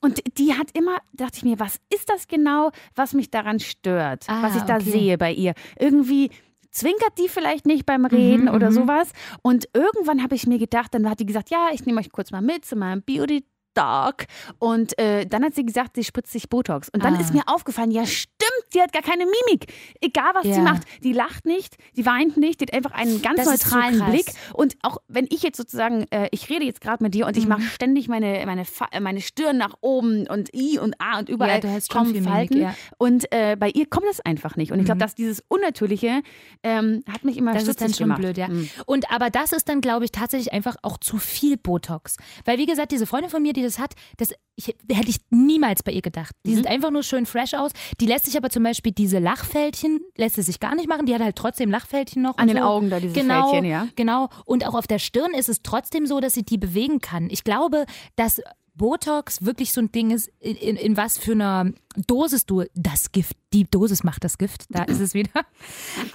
Und 0.00 0.22
die 0.38 0.54
hat 0.54 0.68
immer, 0.72 0.96
dachte 1.12 1.36
ich 1.38 1.42
mir, 1.44 1.58
was 1.60 1.80
ist 1.94 2.08
das 2.08 2.28
genau, 2.28 2.70
was 2.94 3.12
mich 3.12 3.30
daran 3.30 3.60
stört, 3.60 4.24
Ah, 4.28 4.42
was 4.42 4.56
ich 4.56 4.62
da 4.62 4.76
okay. 4.76 4.90
sehe 4.90 5.18
bei 5.18 5.32
ihr? 5.32 5.52
Irgendwie 5.78 6.30
zwinkert 6.70 7.18
die 7.18 7.28
vielleicht 7.28 7.66
nicht 7.66 7.86
beim 7.86 8.04
Reden 8.04 8.44
Mhm, 8.44 8.54
oder 8.54 8.70
sowas. 8.72 9.12
Und 9.42 9.68
irgendwann 9.72 10.22
habe 10.22 10.34
ich 10.34 10.46
mir 10.46 10.58
gedacht, 10.58 10.94
dann 10.94 11.08
hat 11.08 11.20
die 11.20 11.26
gesagt, 11.26 11.50
ja, 11.50 11.68
ich 11.72 11.84
nehme 11.86 12.00
euch 12.00 12.10
kurz 12.12 12.30
mal 12.30 12.42
mit 12.42 12.64
zu 12.64 12.76
meinem 12.76 13.02
Beauty 13.02 13.44
Talk. 13.78 14.26
Und 14.58 14.98
äh, 14.98 15.26
dann 15.26 15.44
hat 15.44 15.54
sie 15.54 15.64
gesagt, 15.64 15.96
sie 15.96 16.04
spritzt 16.04 16.32
sich 16.32 16.48
Botox. 16.48 16.88
Und 16.88 17.04
dann 17.04 17.16
Ah. 17.16 17.20
ist 17.20 17.32
mir 17.32 17.42
aufgefallen, 17.46 17.90
ja 17.90 18.04
stimmt, 18.06 18.38
die 18.74 18.80
hat 18.80 18.92
gar 18.92 19.02
keine 19.02 19.24
Mimik. 19.24 19.72
Egal, 20.00 20.30
was 20.34 20.44
sie 20.44 20.50
Ja. 20.50 20.58
macht. 20.60 20.82
Die 21.02 21.12
lacht 21.12 21.46
nicht, 21.46 21.76
die 21.96 22.04
weint 22.06 22.36
nicht, 22.36 22.60
die 22.60 22.64
hat 22.66 22.74
einfach 22.74 22.92
einen 22.92 23.22
ganz 23.22 23.36
Das 23.36 23.44
so 23.46 23.50
neutralen. 23.76 24.10
Blick. 24.10 24.26
Und 24.54 24.76
auch 24.82 24.98
wenn 25.08 25.26
ich 25.30 25.42
jetzt 25.42 25.56
sozusagen, 25.56 26.06
äh, 26.10 26.28
ich 26.32 26.48
rede 26.50 26.64
jetzt 26.64 26.80
gerade 26.80 27.02
mit 27.02 27.14
dir 27.14 27.26
und 27.26 27.36
ich 27.36 27.44
Mhm. 27.44 27.50
mache 27.50 27.62
ständig 27.62 28.08
meine, 28.08 28.42
meine, 28.46 28.64
Fa- 28.64 28.88
äh, 28.92 29.00
meine 29.00 29.20
Stirn 29.20 29.56
nach 29.58 29.74
oben 29.80 30.26
und 30.28 30.52
I 30.54 30.78
und 30.78 30.94
A 31.00 31.18
und 31.18 31.28
überall 31.28 31.54
Ja, 31.56 31.60
du 31.60 31.70
hast 31.70 31.88
kommen 31.90 32.06
viel 32.12 32.20
Mimik, 32.20 32.28
Falten. 32.32 32.60
ja. 32.60 32.74
Und 32.98 33.30
äh, 33.32 33.56
bei 33.58 33.70
ihr 33.70 33.86
kommt 33.86 34.06
das 34.08 34.20
einfach 34.20 34.56
nicht. 34.56 34.72
Und 34.72 34.78
ich 34.80 34.84
glaube, 34.84 35.00
dass 35.00 35.14
dieses 35.14 35.42
Unnatürliche 35.48 36.22
ähm, 36.62 37.02
hat 37.10 37.24
mich 37.24 37.36
immer 37.36 37.52
Das 37.54 37.68
ist 37.68 37.80
dann 37.80 37.88
schon 37.94 38.04
gemacht. 38.06 38.20
blöd, 38.20 38.36
ja. 38.38 38.48
Mhm. 38.48 38.68
Und 38.86 39.10
aber 39.10 39.30
das 39.30 39.52
ist 39.52 39.68
dann, 39.68 39.80
glaube 39.80 40.04
ich, 40.04 40.12
tatsächlich 40.12 40.52
einfach 40.52 40.76
auch 40.82 40.98
zu 40.98 41.18
viel 41.18 41.56
Botox. 41.56 42.16
Weil, 42.44 42.58
wie 42.58 42.66
gesagt, 42.66 42.92
diese 42.92 43.06
Freundin 43.06 43.30
von 43.30 43.42
mir, 43.42 43.52
die 43.52 43.62
das 43.68 43.78
hat, 43.78 43.94
das 44.16 44.32
ich, 44.56 44.66
hätte 44.66 45.08
ich 45.08 45.18
niemals 45.30 45.82
bei 45.84 45.92
ihr 45.92 46.02
gedacht. 46.02 46.34
Die 46.44 46.50
Mhm. 46.50 46.56
sieht 46.56 46.66
einfach 46.66 46.90
nur 46.90 47.02
schön 47.04 47.26
fresh 47.26 47.54
aus. 47.54 47.70
Die 48.00 48.06
lässt 48.06 48.24
sich 48.24 48.36
aber 48.36 48.50
zum 48.50 48.64
Beispiel 48.64 48.90
diese 48.92 49.20
Lachfältchen, 49.20 50.00
lässt 50.16 50.34
sie 50.34 50.42
sich 50.42 50.58
gar 50.58 50.74
nicht 50.74 50.88
machen. 50.88 51.06
Die 51.06 51.14
hat 51.14 51.22
halt 51.22 51.36
trotzdem 51.36 51.70
Lachfältchen 51.70 52.22
noch. 52.22 52.38
An 52.38 52.48
den 52.48 52.56
so. 52.56 52.62
Augen 52.64 52.90
da, 52.90 52.98
dieses 52.98 53.14
genau, 53.14 53.50
Fältchen, 53.50 53.70
ja. 53.70 53.86
Genau. 53.94 54.28
Und 54.44 54.66
auch 54.66 54.74
auf 54.74 54.86
der 54.88 54.98
Stirn 54.98 55.32
ist 55.32 55.48
es 55.48 55.62
trotzdem 55.62 56.06
so, 56.06 56.18
dass 56.20 56.34
sie 56.34 56.42
die 56.42 56.58
bewegen 56.58 57.00
kann. 57.00 57.28
Ich 57.30 57.44
glaube, 57.44 57.86
dass 58.16 58.40
Botox 58.78 59.44
wirklich 59.44 59.72
so 59.74 59.82
ein 59.82 59.92
Ding 59.92 60.10
ist, 60.10 60.30
in, 60.40 60.56
in, 60.56 60.76
in 60.76 60.96
was 60.96 61.18
für 61.18 61.32
einer 61.32 61.72
Dosis 62.06 62.46
du 62.46 62.64
das 62.74 63.12
Gift, 63.12 63.36
die 63.52 63.64
Dosis 63.64 64.04
macht 64.04 64.24
das 64.24 64.38
Gift, 64.38 64.64
da 64.70 64.84
ist 64.84 65.00
es 65.00 65.12
wieder. 65.12 65.44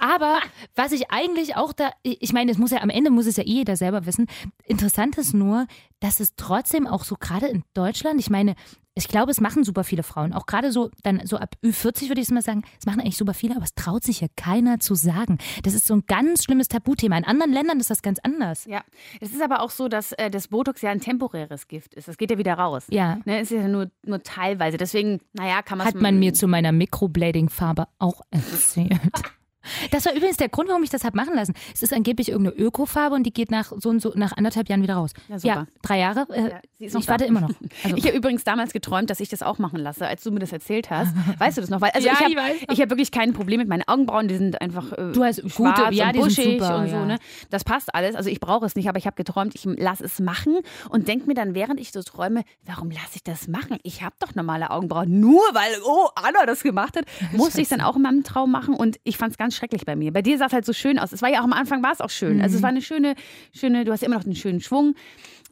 Aber 0.00 0.38
was 0.74 0.90
ich 0.90 1.10
eigentlich 1.10 1.56
auch 1.56 1.72
da, 1.72 1.90
ich 2.02 2.32
meine, 2.32 2.50
es 2.50 2.58
muss 2.58 2.72
ja 2.72 2.80
am 2.80 2.90
Ende 2.90 3.10
muss 3.10 3.26
es 3.26 3.36
ja 3.36 3.44
eh 3.44 3.58
jeder 3.58 3.76
selber 3.76 4.06
wissen. 4.06 4.26
Interessant 4.64 5.16
ist 5.18 5.34
nur, 5.34 5.66
dass 6.00 6.18
es 6.18 6.34
trotzdem 6.36 6.86
auch 6.88 7.04
so 7.04 7.16
gerade 7.16 7.46
in 7.46 7.62
Deutschland, 7.74 8.18
ich 8.18 8.30
meine, 8.30 8.56
ich 8.96 9.08
glaube, 9.08 9.32
es 9.32 9.40
machen 9.40 9.64
super 9.64 9.82
viele 9.82 10.04
Frauen, 10.04 10.32
auch 10.32 10.46
gerade 10.46 10.70
so 10.70 10.90
dann 11.02 11.26
so 11.26 11.36
ab 11.36 11.56
Ü40 11.64 12.08
würde 12.08 12.20
ich 12.20 12.28
es 12.28 12.30
mal 12.30 12.42
sagen, 12.42 12.62
es 12.78 12.86
machen 12.86 13.00
eigentlich 13.00 13.16
super 13.16 13.34
viele, 13.34 13.56
aber 13.56 13.64
es 13.64 13.74
traut 13.74 14.04
sich 14.04 14.20
ja 14.20 14.28
keiner 14.36 14.78
zu 14.78 14.94
sagen. 14.94 15.38
Das 15.64 15.74
ist 15.74 15.86
so 15.86 15.94
ein 15.94 16.04
ganz 16.06 16.44
schlimmes 16.44 16.68
Tabuthema. 16.68 17.18
In 17.18 17.24
anderen 17.24 17.52
Ländern 17.52 17.80
ist 17.80 17.90
das 17.90 18.02
ganz 18.02 18.20
anders. 18.22 18.66
Ja, 18.66 18.82
es 19.20 19.32
ist 19.32 19.42
aber 19.42 19.62
auch 19.62 19.70
so, 19.70 19.88
dass 19.88 20.12
äh, 20.12 20.30
das 20.30 20.48
Botox 20.48 20.82
ja 20.82 20.90
ein 20.90 21.00
temporäres 21.00 21.66
Gift 21.66 21.94
ist. 21.94 22.06
Das 22.06 22.16
geht 22.16 22.30
ja 22.30 22.38
wieder 22.38 22.54
raus. 22.54 22.84
Ja. 22.88 23.18
Ne, 23.24 23.40
ist 23.40 23.50
ja 23.50 23.66
nur, 23.66 23.90
nur 24.04 24.22
teilweise. 24.22 24.76
Deswegen, 24.76 25.20
naja, 25.32 25.62
kann 25.62 25.78
man 25.78 25.86
Hat 25.88 25.96
man 25.96 26.18
mir 26.20 26.32
zu 26.32 26.46
meiner 26.46 26.70
Microblading-Farbe 26.70 27.88
auch 27.98 28.20
erzählt. 28.30 28.92
Das 29.90 30.04
war 30.06 30.14
übrigens 30.14 30.36
der 30.36 30.48
Grund, 30.48 30.68
warum 30.68 30.82
ich 30.82 30.90
das 30.90 31.04
habe 31.04 31.16
machen 31.16 31.34
lassen. 31.34 31.54
Es 31.72 31.82
ist 31.82 31.92
angeblich 31.92 32.28
irgendeine 32.30 32.56
Ökofarbe 32.56 33.14
und 33.14 33.24
die 33.24 33.32
geht 33.32 33.50
nach 33.50 33.72
so 33.76 33.88
und 33.90 34.00
so 34.00 34.12
nach 34.14 34.36
anderthalb 34.36 34.68
Jahren 34.68 34.82
wieder 34.82 34.94
raus. 34.94 35.12
Ja, 35.28 35.38
super. 35.38 35.66
drei 35.82 35.98
Jahre. 35.98 36.26
Äh, 36.30 36.50
Ja, 36.50 36.60
ich 36.78 36.92
da. 36.92 37.08
warte 37.08 37.24
immer 37.24 37.40
noch. 37.42 37.50
Also, 37.82 37.96
Ich 37.96 38.04
habe 38.06 38.16
übrigens 38.16 38.44
damals 38.44 38.72
geträumt, 38.72 39.08
dass 39.10 39.20
ich 39.20 39.28
das 39.28 39.42
auch 39.42 39.58
machen 39.58 39.78
lasse, 39.80 40.06
als 40.06 40.22
du 40.22 40.30
mir 40.30 40.40
das 40.40 40.52
erzählt 40.52 40.90
hast. 40.90 41.14
Weißt 41.38 41.56
du 41.56 41.60
das 41.60 41.70
noch? 41.70 41.80
Also 41.82 42.06
Ja, 42.06 42.14
ich 42.14 42.20
habe 42.36 42.54
ich 42.60 42.68
ich 42.70 42.80
hab 42.80 42.90
wirklich 42.90 43.10
kein 43.10 43.32
Problem 43.32 43.58
mit 43.60 43.68
meinen 43.68 43.82
Augenbrauen. 43.86 44.28
Die 44.28 44.36
sind 44.36 44.60
einfach 44.60 44.92
äh, 44.92 45.12
Du 45.12 45.22
hast 45.24 45.38
schwarz 45.50 45.78
gute- 45.80 45.94
ja, 45.94 46.06
und 46.08 46.16
die 46.16 46.20
sind 46.22 46.28
buschig 46.34 46.60
super, 46.60 46.78
und 46.78 46.88
so. 46.88 46.94
ja. 46.96 47.04
Ne? 47.06 47.18
Das 47.50 47.64
passt 47.64 47.94
alles. 47.94 48.14
Also 48.16 48.30
ich 48.30 48.40
brauche 48.40 48.66
es 48.66 48.74
nicht, 48.76 48.88
aber 48.88 48.98
ich 48.98 49.06
habe 49.06 49.16
geträumt, 49.16 49.54
ich 49.54 49.64
lasse 49.64 50.04
es 50.04 50.20
machen 50.20 50.58
und 50.90 51.08
denke 51.08 51.26
mir 51.26 51.34
dann, 51.34 51.54
während 51.54 51.80
ich 51.80 51.92
so 51.92 52.02
träume, 52.02 52.42
warum 52.64 52.90
lasse 52.90 53.12
ich 53.16 53.22
das 53.22 53.48
machen? 53.48 53.78
Ich 53.82 54.02
habe 54.02 54.14
doch 54.20 54.34
normale 54.34 54.70
Augenbrauen. 54.70 55.20
Nur 55.20 55.40
weil, 55.52 55.72
oh, 55.86 56.08
Anna 56.16 56.44
das 56.46 56.62
gemacht 56.62 56.96
hat, 56.96 57.04
musste 57.32 57.58
ich 57.60 57.64
es 57.64 57.68
dann 57.70 57.80
auch 57.80 57.96
in 57.96 58.02
meinem 58.02 58.24
Traum 58.24 58.50
machen 58.50 58.74
und 58.74 58.98
ich 59.04 59.16
fand 59.16 59.32
es 59.32 59.38
ganz 59.38 59.53
schrecklich 59.54 59.84
bei 59.86 59.96
mir. 59.96 60.12
Bei 60.12 60.22
dir 60.22 60.36
sah 60.38 60.46
es 60.46 60.52
halt 60.52 60.64
so 60.66 60.72
schön 60.72 60.98
aus. 60.98 61.12
Es 61.12 61.22
war 61.22 61.30
ja 61.30 61.40
auch 61.40 61.44
am 61.44 61.52
Anfang 61.52 61.82
war 61.82 61.92
es 61.92 62.00
auch 62.00 62.10
schön. 62.10 62.40
Also 62.42 62.54
es 62.56 62.60
Mhm. 62.60 62.62
war 62.64 62.70
eine 62.70 62.82
schöne, 62.82 63.14
schöne, 63.52 63.84
du 63.84 63.92
hast 63.92 64.02
immer 64.02 64.16
noch 64.16 64.24
einen 64.24 64.34
schönen 64.36 64.60
Schwung. 64.60 64.94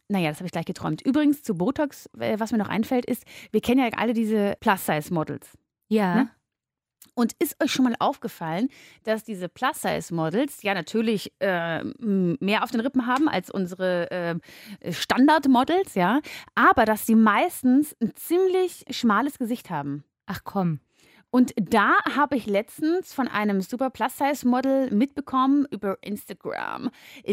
Naja, 0.09 0.29
das 0.29 0.39
habe 0.39 0.47
ich 0.47 0.53
gleich 0.53 0.67
geträumt. 0.67 1.01
Übrigens 1.03 1.43
zu 1.43 1.55
Botox, 1.57 2.09
äh, 2.19 2.39
was 2.39 2.53
mir 2.53 2.59
noch 2.59 2.69
einfällt, 2.69 3.07
ist, 3.07 3.25
wir 3.51 3.61
kennen 3.63 3.81
ja 3.81 3.89
alle 3.99 4.13
diese 4.13 4.55
Plus-Size-Models. 4.61 5.57
ja. 5.89 6.15
Ne? 6.17 6.31
Und 7.15 7.35
ist 7.41 7.63
euch 7.63 7.71
schon 7.71 7.85
mal 7.85 7.95
aufgefallen, 7.99 8.69
dass 9.05 9.23
diese 9.23 9.47
Plus-Size-Models 9.51 10.63
ja 10.63 10.73
natürlich 10.73 11.31
äh, 11.41 11.85
mehr 11.85 12.63
auf 12.65 12.71
den 12.71 12.81
Rippen 12.81 13.07
haben 13.07 13.29
als 13.29 13.51
unsere 13.51 14.11
äh, 14.11 14.93
Standard-Models, 14.93 15.95
ja, 15.95 16.21
aber 16.55 16.87
dass 16.87 17.05
sie 17.05 17.15
meistens 17.15 17.95
ein 18.01 18.15
ziemlich 18.15 18.85
schmales 18.91 19.39
Gesicht 19.39 19.69
haben. 19.69 20.05
Ach 20.27 20.41
komm. 20.45 20.81
Und 21.35 21.55
da 21.57 21.95
habe 22.15 22.37
ich 22.37 22.45
letztens 22.45 23.15
von 23.15 23.27
einem 23.27 23.63
super 23.63 23.89
Plus-Size-Model 23.89 24.91
mitbekommen 24.91 25.67
über 25.71 25.97
Instagram, 26.03 26.91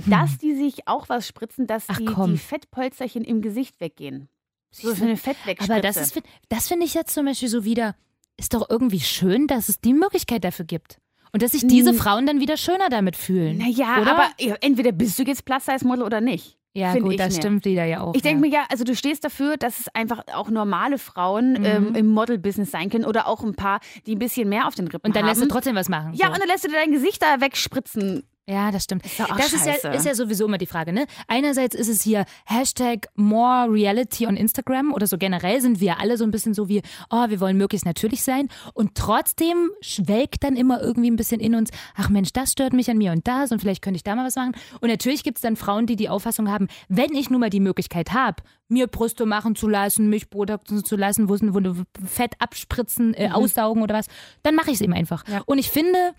dass 0.08 0.38
die 0.38 0.56
sich 0.56 0.88
auch 0.88 1.10
was 1.10 1.28
spritzen, 1.28 1.68
dass 1.68 1.90
Hm. 1.90 1.94
Ach, 1.94 1.98
die, 1.98 2.06
komm. 2.06 2.32
die 2.32 2.38
Fettpolsterchen 2.38 3.26
im 3.26 3.42
Gesicht 3.42 3.82
weggehen. 3.82 4.30
So 4.72 4.90
eine 4.92 5.18
Fettwegspritze. 5.18 5.74
Aber 5.74 5.82
das 5.82 5.98
ist, 5.98 6.22
das 6.48 6.70
finde 6.70 6.86
ich 6.86 6.94
jetzt 6.94 7.14
zum 7.14 7.26
Beispiel 7.26 7.50
so 7.50 7.66
wieder, 7.66 7.96
ist 8.38 8.54
doch 8.54 8.70
irgendwie 8.70 9.02
schön, 9.02 9.48
dass 9.48 9.68
es 9.68 9.82
die 9.82 9.94
Möglichkeit 9.94 10.46
dafür 10.46 10.66
gibt. 10.66 11.00
Und 11.34 11.42
dass 11.44 11.52
sich 11.52 11.68
diese. 11.68 11.94
Frauen 11.94 12.26
dann 12.26 12.40
wieder 12.40 12.56
schöner 12.56 12.90
damit 12.90 13.18
fühlen. 13.18 13.58
Naja, 13.58 14.02
oder? 14.02 14.12
aber 14.12 14.30
entweder 14.62 14.94
bist 14.94 15.20
du 15.20 15.24
jetzt 15.24 15.44
Plus-Size-Model 15.44 16.04
oder 16.04 16.22
nicht. 16.22 16.59
Ja, 16.74 16.92
find 16.92 17.04
gut, 17.06 17.20
das 17.20 17.34
mir. 17.36 17.42
stimmt 17.42 17.66
wieder 17.66 17.84
ja 17.86 18.02
auch. 18.02 18.14
Ich 18.16 18.22
denke 18.22 18.46
ja. 18.46 18.50
mir 18.50 18.54
ja, 18.62 18.66
also 18.70 18.84
du 18.84 18.96
stehst 18.96 19.24
dafür, 19.24 19.58
dass 19.58 19.80
es 19.80 19.88
einfach 19.96 20.24
auch 20.34 20.50
normale 20.50 20.98
Frauen 20.98 21.54
Mhm. 21.54 21.66
ähm, 21.66 21.96
im 21.96 22.08
Model-Business 22.08 22.72
sein 22.72 22.90
können 22.90 23.06
oder 23.06 23.28
auch 23.28 23.44
ein 23.44 23.56
paar, 23.56 23.80
die 24.06 24.16
ein 24.16 24.20
bisschen 24.20 24.48
mehr 24.50 24.68
auf 24.68 24.76
den 24.76 24.88
Rippen 24.88 25.08
Und 25.08 25.16
dann 25.16 25.24
haben. 25.24 25.30
lässt 25.30 25.42
du 25.42 25.48
trotzdem 25.48 25.76
was 25.76 25.90
machen. 25.90 26.14
ja, 26.14 26.28
so. 26.28 26.34
und 26.34 26.40
dann 26.40 26.48
lässt 26.48 26.64
du 26.64 26.68
dir 26.70 26.76
dein 26.76 26.92
Gesicht 26.92 27.22
da 27.22 27.42
wegspritzen. 27.42 28.24
Ja, 28.50 28.72
das 28.72 28.86
stimmt. 28.86 29.06
auch 29.20 29.38
das 29.38 29.54
ist 29.54 29.66
ja, 29.68 29.92
ist 29.92 30.06
ja 30.08 30.16
sowieso 30.16 30.46
immer 30.46 30.58
die 30.58 30.66
Frage, 30.66 30.92
ne? 30.92 31.06
Einerseits 31.28 31.76
ist 31.76 31.88
es 31.88 32.02
hier 32.02 32.26
Hashtag 32.46 33.08
more 33.14 33.72
reality 33.72 34.26
on 34.26 34.36
Instagram 34.36 34.92
oder 34.92 35.06
so 35.06 35.20
generell 35.20 35.62
sind 35.62 35.80
wir 35.80 36.00
alle 36.00 36.18
so 36.18 36.24
ein 36.24 36.32
bisschen 36.32 36.56
so 36.56 36.68
wie, 36.68 36.82
oh, 37.12 37.30
wir 37.30 37.40
wollen 37.42 37.58
möglichst 37.58 37.86
natürlich 37.86 38.24
sein 38.24 38.50
und 38.74 38.96
trotzdem 38.96 39.70
schwelgt 39.82 40.44
dann 40.44 40.56
immer 40.56 40.82
irgendwie 40.82 41.12
ein 41.12 41.16
bisschen 41.16 41.40
in 41.40 41.54
uns, 41.54 41.70
ach 41.96 42.10
Mensch, 42.10 42.34
das 42.34 42.52
stört 42.52 42.74
mich 42.74 42.90
an 42.90 42.98
mir 42.98 43.12
und 43.12 43.28
das 43.28 43.52
und 43.52 43.60
vielleicht 43.60 43.84
könnte 43.84 43.98
ich 43.98 44.04
da 44.04 44.16
mal 44.16 44.26
was 44.26 44.36
machen. 44.36 44.54
Und 44.82 44.90
natürlich 44.90 45.24
gibt 45.24 45.38
es 45.38 45.44
dann 45.44 45.56
Frauen, 45.56 45.86
die 45.86 45.96
die 45.96 46.10
Auffassung 46.10 46.50
haben, 46.50 46.70
wenn 46.88 47.14
ich 47.14 47.30
nun 47.30 47.42
mal 47.42 47.52
die 47.52 47.60
Möglichkeit 47.60 48.14
habe, 48.14 48.42
mir 48.68 48.88
Brüste 48.88 49.28
machen 49.28 49.56
zu 49.56 49.68
lassen, 49.68 50.10
mich 50.10 50.30
botoxen 50.32 50.84
zu 50.84 50.96
lassen, 50.96 51.30
wo, 51.30 51.36
wo 51.36 51.84
Fett 52.04 52.34
abspritzen, 52.40 53.14
äh, 53.14 53.30
aussaugen 53.32 53.84
oder 53.84 53.94
was, 53.94 54.08
dann 54.42 54.56
mache 54.56 54.70
ich 54.72 54.76
es 54.76 54.82
eben 54.82 54.94
einfach. 54.94 55.28
Ja. 55.28 55.42
Und 55.46 55.60
ich 55.60 55.70
finde, 55.70 56.14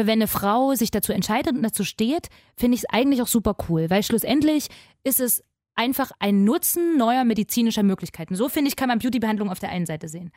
wenn 0.00 0.18
eine 0.18 0.28
Frau 0.28 0.74
sich 0.74 0.90
dazu 0.90 1.12
entscheidet 1.12 1.54
und 1.54 1.62
dazu 1.62 1.84
steht, 1.84 2.28
finde 2.56 2.76
ich 2.76 2.82
es 2.84 2.90
eigentlich 2.90 3.22
auch 3.22 3.26
super 3.26 3.56
cool, 3.68 3.90
weil 3.90 4.02
schlussendlich 4.02 4.68
ist 5.04 5.20
es 5.20 5.44
einfach 5.74 6.12
ein 6.18 6.44
Nutzen 6.44 6.96
neuer 6.96 7.24
medizinischer 7.24 7.82
Möglichkeiten. 7.82 8.34
So 8.34 8.48
finde 8.48 8.68
ich, 8.68 8.76
kann 8.76 8.88
man 8.88 8.98
Beautybehandlung 8.98 9.50
auf 9.50 9.58
der 9.58 9.70
einen 9.70 9.86
Seite 9.86 10.08
sehen. 10.08 10.30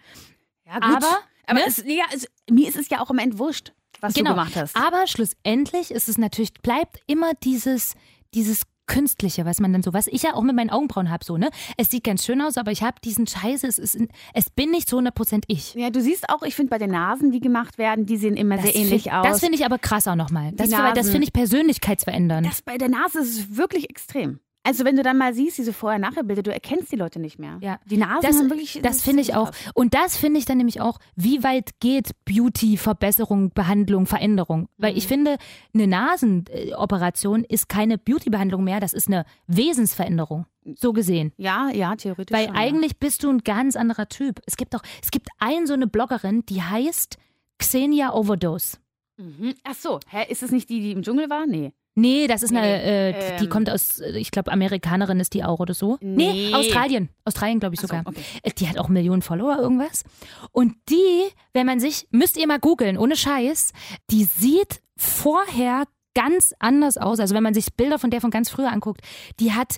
Ja, 0.65 0.75
Aber, 0.81 1.19
aber 1.45 1.59
ne? 1.59 1.65
es, 1.67 1.83
ja, 1.85 2.03
es, 2.13 2.27
mir 2.50 2.67
ist 2.67 2.77
es 2.77 2.89
ja 2.89 3.01
auch 3.01 3.09
im 3.12 3.17
Endeffekt 3.19 3.39
wurscht, 3.39 3.74
was 4.01 4.13
Genau. 4.13 4.31
du 4.31 4.35
gemacht 4.35 4.55
hast. 4.55 4.75
Aber 4.75 5.07
schlussendlich 5.07 5.91
ist 5.91 6.09
es 6.09 6.17
natürlich, 6.17 6.53
bleibt 6.53 7.00
immer 7.07 7.33
dieses, 7.43 7.95
dieses 8.33 8.63
Künstliche, 8.87 9.45
was 9.45 9.59
man 9.59 9.73
dann 9.73 9.83
so, 9.83 9.93
was 9.93 10.07
ich 10.07 10.23
ja 10.23 10.33
auch 10.33 10.43
mit 10.43 10.55
meinen 10.55 10.69
Augenbrauen 10.69 11.09
habe, 11.09 11.25
so, 11.25 11.37
ne? 11.37 11.49
Es 11.77 11.89
sieht 11.89 12.03
ganz 12.03 12.25
schön 12.25 12.41
aus, 12.41 12.57
aber 12.57 12.71
ich 12.71 12.83
habe 12.83 12.97
diesen 13.03 13.27
Scheiße, 13.27 13.67
es, 13.67 13.79
ist, 13.79 13.97
es 14.33 14.49
bin 14.49 14.71
nicht 14.71 14.87
zu 14.87 14.97
100% 14.97 15.43
ich. 15.47 15.73
Ja, 15.75 15.89
du 15.89 16.01
siehst 16.01 16.29
auch, 16.29 16.43
ich 16.43 16.55
finde 16.55 16.69
bei 16.69 16.77
den 16.77 16.91
Nasen, 16.91 17.31
die 17.31 17.39
gemacht 17.39 17.77
werden, 17.77 18.05
die 18.05 18.17
sehen 18.17 18.35
immer 18.35 18.57
sehr 18.57 18.75
ähnlich 18.75 19.03
find, 19.03 19.15
aus. 19.15 19.27
Das 19.27 19.39
finde 19.39 19.55
ich 19.55 19.65
aber 19.65 19.79
krass 19.79 20.07
auch 20.07 20.15
nochmal. 20.15 20.51
Das, 20.53 20.69
das 20.69 21.09
finde 21.09 21.23
ich 21.23 21.33
persönlichkeitsverändernd. 21.33 22.47
das 22.47 22.61
bei 22.61 22.77
der 22.77 22.89
Nase 22.89 23.19
ist 23.19 23.39
es 23.39 23.57
wirklich 23.57 23.89
extrem. 23.89 24.39
Also 24.65 24.84
wenn 24.84 24.95
du 24.95 25.03
dann 25.03 25.17
mal 25.17 25.34
siehst, 25.34 25.57
diese 25.60 25.74
Vorher-Nachher-Bilder, 25.74 26.41
du 26.41 26.51
erkennst 26.51 26.91
die 26.91 26.95
Leute 26.95 27.19
nicht 27.19 27.38
mehr. 27.39 27.60
Ja. 27.62 27.79
Die 27.86 27.98
Nasen 27.98 28.22
Das, 28.24 28.39
wirklich. 28.50 28.79
das 28.81 29.01
finde 29.03 29.22
ich 29.22 29.36
auch. 29.36 29.51
Und 29.75 29.93
das 29.93 30.17
finde 30.17 30.39
ich 30.39 30.45
dann 30.45 30.57
nämlich 30.57 30.81
auch, 30.81 30.98
wie 31.15 31.43
weit 31.43 31.79
geht 31.79 32.10
Beauty, 32.25 32.75
Verbesserung, 32.77 33.51
Behandlung, 33.51 34.07
Veränderung? 34.07 34.67
Weil 34.77 34.93
Mhm. 34.93 34.98
ich 34.98 35.07
finde, 35.07 35.38
eine 35.74 35.88
Nasenoperation 35.88 37.43
ist 37.43 37.69
keine 37.69 37.98
Beauty-Behandlung 37.98 38.63
mehr, 38.63 38.79
das 38.79 38.93
ist 38.93 39.07
eine 39.07 39.25
Wesensveränderung. 39.48 40.45
So 40.75 40.93
gesehen. 40.93 41.31
Ja, 41.38 41.69
ja, 41.72 41.95
theoretisch. 41.95 42.36
Weil 42.36 42.48
schon, 42.48 42.55
eigentlich 42.55 42.98
bist 42.98 43.24
du 43.24 43.29
ein 43.29 43.39
ganz 43.43 43.75
anderer 43.75 44.10
Typ. 44.10 44.39
Es 44.48 44.57
gibt 44.57 44.75
auch, 44.75 44.81
es 45.03 45.12
gibt 45.12 45.29
ein 45.38 45.67
so 45.67 45.74
eine 45.74 45.86
Bloggerin, 45.86 46.43
die 46.48 46.63
heißt 46.63 47.17
Xenia 47.60 48.13
Overdose. 48.13 48.77
Ja. 49.17 49.25
Mhm. 49.25 49.53
Ach 49.63 49.75
so, 49.75 50.00
hä, 50.10 50.25
ist 50.29 50.43
es 50.43 50.51
nicht 50.51 50.69
die, 50.69 50.81
die 50.81 50.91
im 50.91 51.03
Dschungel 51.03 51.29
war? 51.29 51.45
Nee. 51.45 51.72
Nee, 51.95 52.27
das 52.27 52.43
ist 52.43 52.51
eine, 52.51 52.61
Nee, 52.61 53.09
äh, 53.09 53.37
die 53.39 53.45
ähm. 53.45 53.49
kommt 53.49 53.69
aus, 53.69 53.99
äh, 53.99 54.17
ich 54.19 54.31
glaube, 54.31 54.51
Amerikanerin 54.51 55.19
ist 55.19 55.33
die 55.33 55.43
auch 55.43 55.59
oder 55.59 55.73
so. 55.73 55.97
Nee. 56.01 56.53
Australien. 56.53 57.09
Australien, 57.23 57.59
glaube 57.59 57.75
ich 57.75 57.81
so, 57.81 57.87
sogar. 57.87 58.03
okay. 58.05 58.21
Äh, 58.43 58.51
Die 58.51 58.67
hat 58.67 58.77
auch 58.77 58.89
Millionen 58.89 59.21
Follower, 59.21 59.57
irgendwas. 59.57 60.03
Und 60.51 60.75
die, 60.89 61.29
wenn 61.53 61.65
man 61.65 61.79
sich, 61.79 62.07
müsst 62.11 62.37
ihr 62.37 62.47
mal 62.47 62.59
googeln, 62.59 62.98
ohne 62.98 63.15
Scheiß, 63.15 63.72
die 64.11 64.25
sieht 64.25 64.81
vorher 64.98 65.85
ganz 66.13 66.53
anders 66.59 66.98
aus. 66.98 67.20
Also 67.20 67.33
wenn 67.33 67.43
man 67.43 67.53
sich 67.53 67.74
Bilder 67.75 67.98
von 67.98 68.11
der 68.11 68.22
von 68.22 68.31
ganz 68.31 68.50
früher 68.50 68.72
anguckt, 68.72 69.01
die 69.39 69.53
hat 69.53 69.77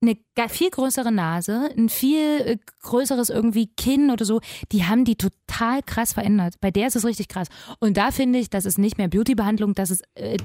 eine 0.00 0.16
viel 0.48 0.70
größere 0.70 1.10
Nase, 1.10 1.70
ein 1.76 1.88
viel 1.88 2.40
äh, 2.40 2.56
größeres 2.82 3.30
irgendwie 3.30 3.66
Kinn 3.76 4.10
oder 4.10 4.24
so, 4.24 4.40
die 4.70 4.84
haben 4.84 5.04
die 5.04 5.16
total 5.16 5.82
krass 5.82 6.12
verändert. 6.12 6.54
Bei 6.60 6.70
der 6.70 6.86
ist 6.86 6.96
es 6.96 7.04
richtig 7.04 7.28
krass. 7.28 7.48
Und 7.80 7.96
da 7.96 8.10
finde 8.12 8.38
ich, 8.38 8.48
das 8.48 8.64
ist 8.64 8.78
nicht 8.78 8.96
mehr 8.96 9.08
Beauty-Behandlung, 9.08 9.74
das 9.74 9.90
ist 9.90 10.04
äh, 10.14 10.36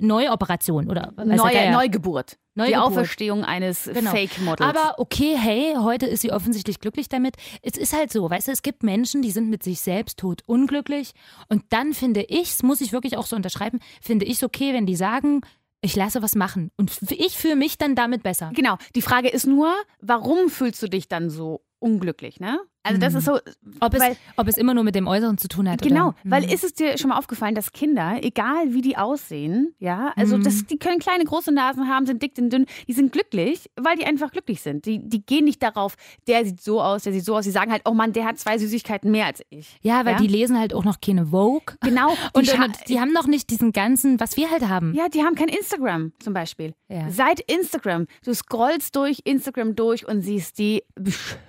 Neuoperation 0.00 0.90
oder 0.90 1.12
Neue, 1.16 1.36
Geier. 1.52 1.72
Neugeburt. 1.72 2.38
Die 2.54 2.60
Neugeburt. 2.60 2.82
Auferstehung 2.86 3.44
eines 3.44 3.84
Genau. 3.84 4.10
Fake-Models. 4.10 4.68
Aber 4.68 4.98
okay, 4.98 5.36
hey, 5.36 5.74
heute 5.78 6.06
ist 6.06 6.22
sie 6.22 6.32
offensichtlich 6.32 6.80
glücklich 6.80 7.08
damit. 7.08 7.36
Es 7.62 7.76
ist 7.76 7.94
halt 7.94 8.10
so, 8.10 8.28
weißt 8.30 8.48
du, 8.48 8.52
es 8.52 8.62
gibt 8.62 8.82
Menschen, 8.82 9.20
die 9.20 9.30
sind 9.30 9.50
mit 9.50 9.62
sich 9.62 9.80
selbst 9.80 10.18
tot 10.18 10.42
unglücklich. 10.46 11.12
Und 11.48 11.64
dann 11.70 11.92
finde 11.92 12.22
ich, 12.22 12.50
das 12.52 12.62
muss 12.62 12.80
ich 12.80 12.92
wirklich 12.92 13.16
auch 13.18 13.26
so 13.26 13.36
unterschreiben, 13.36 13.80
finde 14.00 14.24
ich 14.24 14.34
es 14.34 14.42
okay, 14.42 14.72
wenn 14.72 14.86
die 14.86 14.96
sagen, 14.96 15.42
ich 15.82 15.94
lasse 15.94 16.22
was 16.22 16.34
machen. 16.34 16.70
Und 16.78 16.98
ich 17.10 17.36
fühle 17.36 17.56
mich 17.56 17.76
dann 17.76 17.94
damit 17.94 18.22
besser. 18.22 18.50
Genau. 18.54 18.78
Die 18.94 19.02
Frage 19.02 19.28
ist 19.28 19.46
nur, 19.46 19.72
warum 20.00 20.48
fühlst 20.48 20.82
du 20.82 20.88
dich 20.88 21.08
dann 21.08 21.28
so 21.28 21.64
unglücklich, 21.78 22.40
ne? 22.40 22.58
Also 22.86 23.00
das 23.00 23.12
Mhm. 23.12 23.18
ist 23.18 23.24
so, 23.26 23.38
Ob 23.80 23.94
es, 23.94 24.00
weil, 24.00 24.16
ob 24.36 24.48
es 24.48 24.56
immer 24.56 24.72
nur 24.74 24.84
mit 24.84 24.94
dem 24.94 25.06
Äußeren 25.06 25.38
zu 25.38 25.48
tun 25.48 25.68
hat. 25.68 25.82
genau, 25.82 26.08
oder? 26.08 26.16
weil 26.24 26.42
Mhm. 26.44 26.48
ist 26.52 26.64
es 26.64 26.74
dir 26.74 26.96
schon 26.98 27.10
mal 27.10 27.18
aufgefallen, 27.18 27.54
dass 27.54 27.72
Kinder, 27.72 28.18
egal 28.22 28.72
wie 28.74 28.80
die 28.80 28.96
aussehen, 28.96 29.74
ja, 29.78 30.12
also 30.16 30.38
Mhm. 30.38 30.42
das, 30.44 30.66
die 30.66 30.78
können 30.78 30.98
kleine, 30.98 31.24
große 31.24 31.52
Nasen 31.52 31.88
haben, 31.88 32.06
sind 32.06 32.22
dick, 32.22 32.32
sind 32.36 32.52
dünn, 32.52 32.66
die 32.88 32.92
sind 32.92 33.12
glücklich, 33.12 33.70
weil 33.76 33.96
die 33.96 34.04
einfach 34.06 34.30
glücklich 34.30 34.60
sind. 34.62 34.86
Die, 34.86 34.98
die 35.06 35.24
gehen 35.24 35.44
nicht 35.44 35.62
darauf, 35.62 35.96
der 36.26 36.44
sieht 36.44 36.60
so 36.62 36.80
aus, 36.80 37.02
der 37.02 37.12
sieht 37.12 37.24
so 37.24 37.36
aus. 37.36 37.44
Die 37.44 37.50
sagen 37.50 37.72
halt, 37.72 37.82
oh 37.86 37.92
Mann, 37.92 38.12
der 38.12 38.24
hat 38.24 38.38
zwei 38.38 38.58
Süßigkeiten 38.58 39.10
mehr 39.10 39.26
als 39.26 39.42
ich. 39.50 39.78
Ja, 39.82 40.04
weil 40.04 40.14
Ja? 40.14 40.18
die 40.20 40.28
lesen 40.28 40.58
halt 40.58 40.72
auch 40.74 40.84
noch 40.84 41.00
keine 41.00 41.26
Vogue. 41.26 41.76
Genau. 41.82 42.10
Und, 42.32 42.46
die, 42.52 42.58
und 42.60 42.76
die 42.88 43.00
haben 43.00 43.12
noch 43.12 43.26
nicht 43.26 43.50
diesen 43.50 43.72
ganzen, 43.72 44.20
was 44.20 44.36
wir 44.36 44.50
halt 44.50 44.68
haben. 44.68 44.94
Ja, 44.94 45.08
die 45.08 45.22
haben 45.22 45.34
kein 45.34 45.48
Instagram 45.48 46.12
zum 46.20 46.32
Beispiel. 46.34 46.74
Ja. 46.88 47.10
Seit 47.10 47.40
Instagram. 47.40 48.06
Du 48.24 48.32
scrollst 48.32 48.94
durch 48.94 49.20
Instagram 49.24 49.74
durch 49.74 50.06
und 50.06 50.22
siehst 50.22 50.58
die 50.58 50.82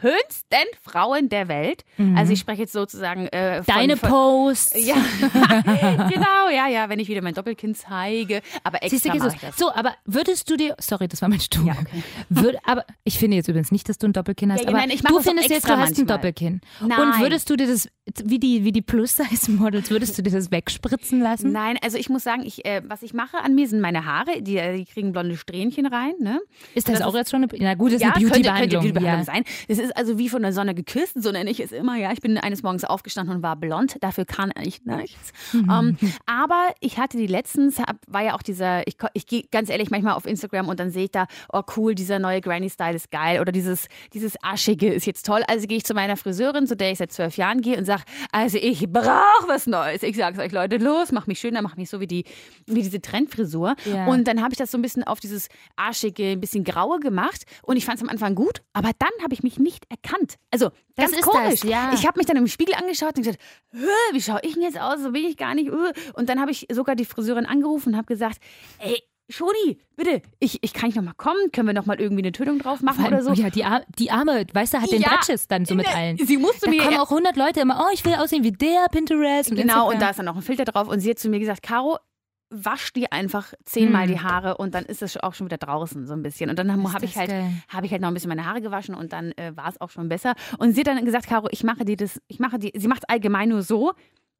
schönsten 0.01 0.67
Frauen 0.81 1.26
der 1.29 1.47
Welt. 1.47 1.83
Also 2.15 2.33
ich 2.33 2.39
spreche 2.39 2.61
jetzt 2.61 2.73
sozusagen 2.73 3.27
äh, 3.27 3.63
von, 3.63 3.73
Mhm. 3.75 3.79
Deine 3.79 3.97
von, 3.97 4.09
Posts. 4.09 4.85
Ja, 4.85 4.95
genau, 6.09 6.49
ja, 6.51 6.67
ja, 6.67 6.89
wenn 6.89 6.99
ich 6.99 7.07
wieder 7.07 7.21
mein 7.21 7.33
Doppelkinn 7.33 7.75
zeige. 7.75 8.41
Aber 8.63 8.81
extra 8.83 9.13
Jesus. 9.13 9.33
mache 9.33 9.35
ich 9.35 9.41
das. 9.41 9.57
So, 9.57 9.71
aber 9.73 9.93
würdest 10.05 10.49
du 10.49 10.57
dir, 10.57 10.75
sorry, 10.79 11.07
das 11.07 11.21
war 11.21 11.29
mein 11.29 11.39
Stuhl. 11.39 11.67
Ja, 11.67 11.73
okay. 11.79 12.03
Würd, 12.29 12.57
aber 12.65 12.85
ich 13.03 13.17
finde 13.17 13.37
jetzt 13.37 13.47
übrigens 13.47 13.71
nicht, 13.71 13.87
dass 13.89 13.97
du 13.97 14.07
ein 14.07 14.13
Doppelkinn 14.13 14.51
hast, 14.51 14.63
Ja, 14.63 14.69
aber 14.69 14.77
nein, 14.77 14.89
du 14.89 15.19
findest 15.19 15.49
jetzt, 15.49 15.65
du 15.67 15.69
hast 15.69 15.79
ein 15.79 15.95
manchmal. 15.95 16.05
Doppelkinn. 16.17 16.61
Nein. 16.81 16.99
Und 16.99 17.19
würdest 17.19 17.49
du 17.49 17.55
dir 17.55 17.67
das, 17.67 17.89
wie 18.23 18.39
die, 18.39 18.63
wie 18.63 18.71
die 18.71 18.81
Plus-Size-Models, 18.81 19.89
würdest 19.91 20.17
du 20.17 20.21
dir 20.21 20.31
das 20.31 20.51
wegspritzen 20.51 21.19
lassen? 21.21 21.51
Nein, 21.51 21.77
also 21.83 21.97
ich 21.97 22.09
muss 22.09 22.23
sagen, 22.23 22.43
ich, 22.45 22.65
äh, 22.65 22.81
was 22.87 23.03
ich 23.03 23.13
mache 23.13 23.37
an 23.37 23.55
mir 23.55 23.67
sind 23.67 23.81
meine 23.81 24.05
Haare, 24.05 24.41
die, 24.41 24.57
äh, 24.57 24.77
die 24.77 24.85
kriegen 24.85 25.11
blonde 25.11 25.37
Strähnchen 25.37 25.85
rein. 25.85 26.13
Ne? 26.19 26.39
Ist 26.73 26.87
das, 26.87 26.99
das 26.99 27.07
auch 27.07 27.15
jetzt 27.15 27.31
schon 27.31 27.43
eine, 27.43 27.51
na 27.59 27.73
gut, 27.75 27.89
das 27.89 27.95
ist 27.95 28.01
ja, 28.03 28.13
eine 28.13 28.25
könnte, 28.29 28.49
könnte 28.49 28.49
Beauty-Behandlung. 28.49 28.81
Beauty-Behandlung 28.93 29.19
ja. 29.19 29.33
sein. 29.33 29.43
Es 29.67 29.79
ist 29.79 29.95
also 29.97 30.17
wie 30.17 30.29
von 30.29 30.41
der 30.41 30.53
Sonne 30.53 30.73
geküsst, 30.75 31.16
so 31.21 31.31
nenne 31.31 31.49
ich 31.49 31.59
es 31.59 31.71
immer. 31.71 31.95
Ja, 31.97 32.11
ich 32.11 32.21
bin 32.21 32.37
eines 32.37 32.63
Morgens 32.63 32.83
aufgestanden 32.83 33.35
und 33.35 33.43
war 33.43 33.55
blond. 33.55 33.97
Dafür 34.01 34.25
kann 34.25 34.51
ich 34.61 34.83
nichts. 34.85 35.31
ähm, 35.53 35.97
aber 36.25 36.73
ich 36.79 36.97
hatte 36.97 37.17
die 37.17 37.27
letztens, 37.27 37.79
hab, 37.79 37.97
war 38.07 38.23
ja 38.23 38.35
auch 38.35 38.41
dieser, 38.41 38.87
ich, 38.87 38.97
ich 39.13 39.25
gehe 39.25 39.43
ganz 39.51 39.69
ehrlich 39.69 39.89
manchmal 39.89 40.13
auf 40.13 40.25
Instagram 40.25 40.69
und 40.69 40.79
dann 40.79 40.91
sehe 40.91 41.05
ich 41.05 41.11
da, 41.11 41.27
oh 41.51 41.61
cool, 41.75 41.95
dieser 41.95 42.19
neue 42.19 42.41
Granny-Style 42.41 42.95
ist 42.95 43.11
geil 43.11 43.41
oder 43.41 43.51
dieses, 43.51 43.87
dieses 44.13 44.35
Aschige 44.41 44.93
ist 44.93 45.05
jetzt 45.05 45.25
toll. 45.25 45.43
Also 45.47 45.67
gehe 45.67 45.77
ich 45.77 45.83
zu 45.83 45.93
meiner 45.93 46.17
Friseurin, 46.17 46.67
zu 46.67 46.75
der 46.75 46.91
ich 46.91 46.97
seit 46.99 47.11
zwölf 47.11 47.37
Jahren 47.37 47.61
gehe 47.61 47.77
und 47.77 47.85
sage, 47.85 48.03
also 48.31 48.57
ich 48.57 48.87
brauche 48.91 49.47
was 49.47 49.67
Neues. 49.67 50.03
Ich 50.03 50.17
sage 50.17 50.37
es 50.37 50.43
euch, 50.43 50.51
Leute, 50.51 50.77
los, 50.77 51.11
mach 51.11 51.27
mich 51.27 51.39
schöner, 51.39 51.61
mach 51.61 51.75
mich 51.75 51.89
so 51.89 51.99
wie, 51.99 52.07
die, 52.07 52.25
wie 52.65 52.81
diese 52.81 53.01
Trendfrisur. 53.01 53.75
Ja. 53.85 54.07
Und 54.07 54.27
dann 54.27 54.41
habe 54.41 54.53
ich 54.53 54.57
das 54.57 54.71
so 54.71 54.77
ein 54.77 54.81
bisschen 54.81 55.03
auf 55.03 55.19
dieses 55.19 55.47
Arschige, 55.75 56.31
ein 56.31 56.41
bisschen 56.41 56.63
graue 56.63 56.99
gemacht 56.99 57.43
und 57.63 57.77
ich 57.77 57.85
fand 57.85 57.97
es 57.97 58.03
am 58.03 58.09
Anfang 58.09 58.35
gut, 58.35 58.61
aber 58.73 58.91
dann 58.99 59.09
habe 59.23 59.33
ich 59.33 59.43
mich 59.43 59.59
nicht 59.59 59.85
erkannt. 59.89 60.35
Also 60.51 60.71
Das 60.97 61.11
ganz 61.11 61.17
ist 61.19 61.23
komisch. 61.25 61.59
das, 61.61 61.63
ja. 61.63 61.91
Ich 61.93 62.05
habe 62.05 62.17
mich 62.19 62.25
dann 62.25 62.37
im 62.37 62.47
Spiegel 62.47 62.75
angeschaut 62.75 63.15
und 63.15 63.23
gesagt, 63.23 63.39
"Hä, 63.71 63.77
wie 64.11 64.21
schaue 64.21 64.39
ich 64.43 64.53
denn 64.55 64.63
jetzt 64.63 64.79
aus? 64.79 64.99
So 65.01 65.11
bin 65.11 65.25
ich 65.25 65.37
gar 65.37 65.53
nicht. 65.55 65.69
äh." 65.69 65.93
Und 66.13 66.27
dann 66.29 66.41
habe 66.41 66.51
ich 66.51 66.67
sogar 66.71 66.95
die 66.95 67.05
Friseurin 67.05 67.45
angerufen 67.45 67.89
und 67.93 67.97
habe 67.97 68.07
gesagt, 68.07 68.39
ey, 68.79 69.01
Schoni, 69.29 69.77
bitte, 69.97 70.21
ich, 70.39 70.63
ich 70.63 70.73
kann 70.73 70.89
ich 70.89 70.95
noch 70.95 71.03
mal 71.03 71.13
kommen? 71.13 71.51
Können 71.51 71.67
wir 71.67 71.73
noch 71.73 71.85
mal 71.85 71.99
irgendwie 71.99 72.21
eine 72.23 72.31
Tönung 72.31 72.59
drauf 72.59 72.81
machen 72.81 73.03
allem, 73.03 73.13
oder 73.13 73.23
so? 73.23 73.31
oh 73.31 73.33
ja, 73.33 73.49
die, 73.49 73.65
Ar 73.65 73.83
die 73.99 74.09
Arme, 74.09 74.45
weißt 74.53 74.73
du, 74.75 74.81
hat 74.81 74.89
den 74.89 75.01
Ja, 75.01 75.19
dann 75.49 75.65
so 75.65 75.75
mit 75.75 75.85
ne, 75.85 75.93
allen. 75.93 76.17
Sie 76.17 76.37
musste 76.37 76.61
Da 76.65 76.69
mir 76.71 76.81
kommen 76.83 76.97
auch 76.97 77.09
100 77.11 77.35
Leute 77.35 77.59
immer, 77.59 77.85
oh, 77.85 77.91
ich 77.93 78.05
will 78.05 78.13
aussehen 78.15 78.45
wie 78.45 78.53
der, 78.53 78.85
Pinterest 78.89 79.51
und 79.51 79.57
Genau, 79.57 79.87
und 79.87 79.93
Instagram. 79.95 79.99
da 79.99 80.09
ist 80.11 80.17
dann 80.19 80.25
noch 80.27 80.35
ein 80.37 80.41
Filter 80.41 80.63
drauf. 80.63 80.87
Und 80.87 81.01
sie 81.01 81.09
hat 81.09 81.19
zu 81.19 81.27
mir 81.27 81.39
gesagt, 81.39 81.61
Caro, 81.61 81.97
wasch 82.49 82.93
die 82.93 83.11
einfach 83.11 83.53
zehnmal 83.65 84.07
Hm. 84.07 84.13
die 84.13 84.19
Haare 84.21 84.57
und 84.57 84.73
dann 84.73 84.85
ist 84.85 85.01
es 85.01 85.17
auch 85.17 85.33
schon 85.33 85.47
wieder 85.47 85.57
draußen 85.57 86.05
so 86.05 86.13
ein 86.13 86.23
bisschen. 86.23 86.49
Und 86.49 86.57
dann 86.59 86.71
habe 86.71 86.93
hab 86.93 87.03
ich 87.03 87.17
halt 87.17 87.31
habe 87.67 87.85
ich 87.85 87.91
halt 87.91 88.01
noch 88.01 88.07
ein 88.09 88.13
bisschen 88.13 88.29
meine 88.29 88.45
Haare 88.45 88.61
gewaschen 88.61 88.95
und 88.95 89.11
dann 89.13 89.31
äh, 89.33 89.51
war 89.55 89.67
es 89.69 89.79
auch 89.81 89.89
schon 89.89 90.07
besser. 90.09 90.33
Und 90.57 90.73
sie 90.73 90.81
hat 90.81 90.87
dann 90.87 91.03
gesagt, 91.05 91.27
Caro, 91.27 91.47
ich 91.51 91.63
mache 91.63 91.83
dir 91.85 91.97
das, 91.97 92.21
ich 92.27 92.39
mache 92.39 92.57
die, 92.59 92.71
sie 92.75 92.87
macht 92.87 93.09
allgemein 93.09 93.49
nur 93.49 93.63
so, 93.63 93.93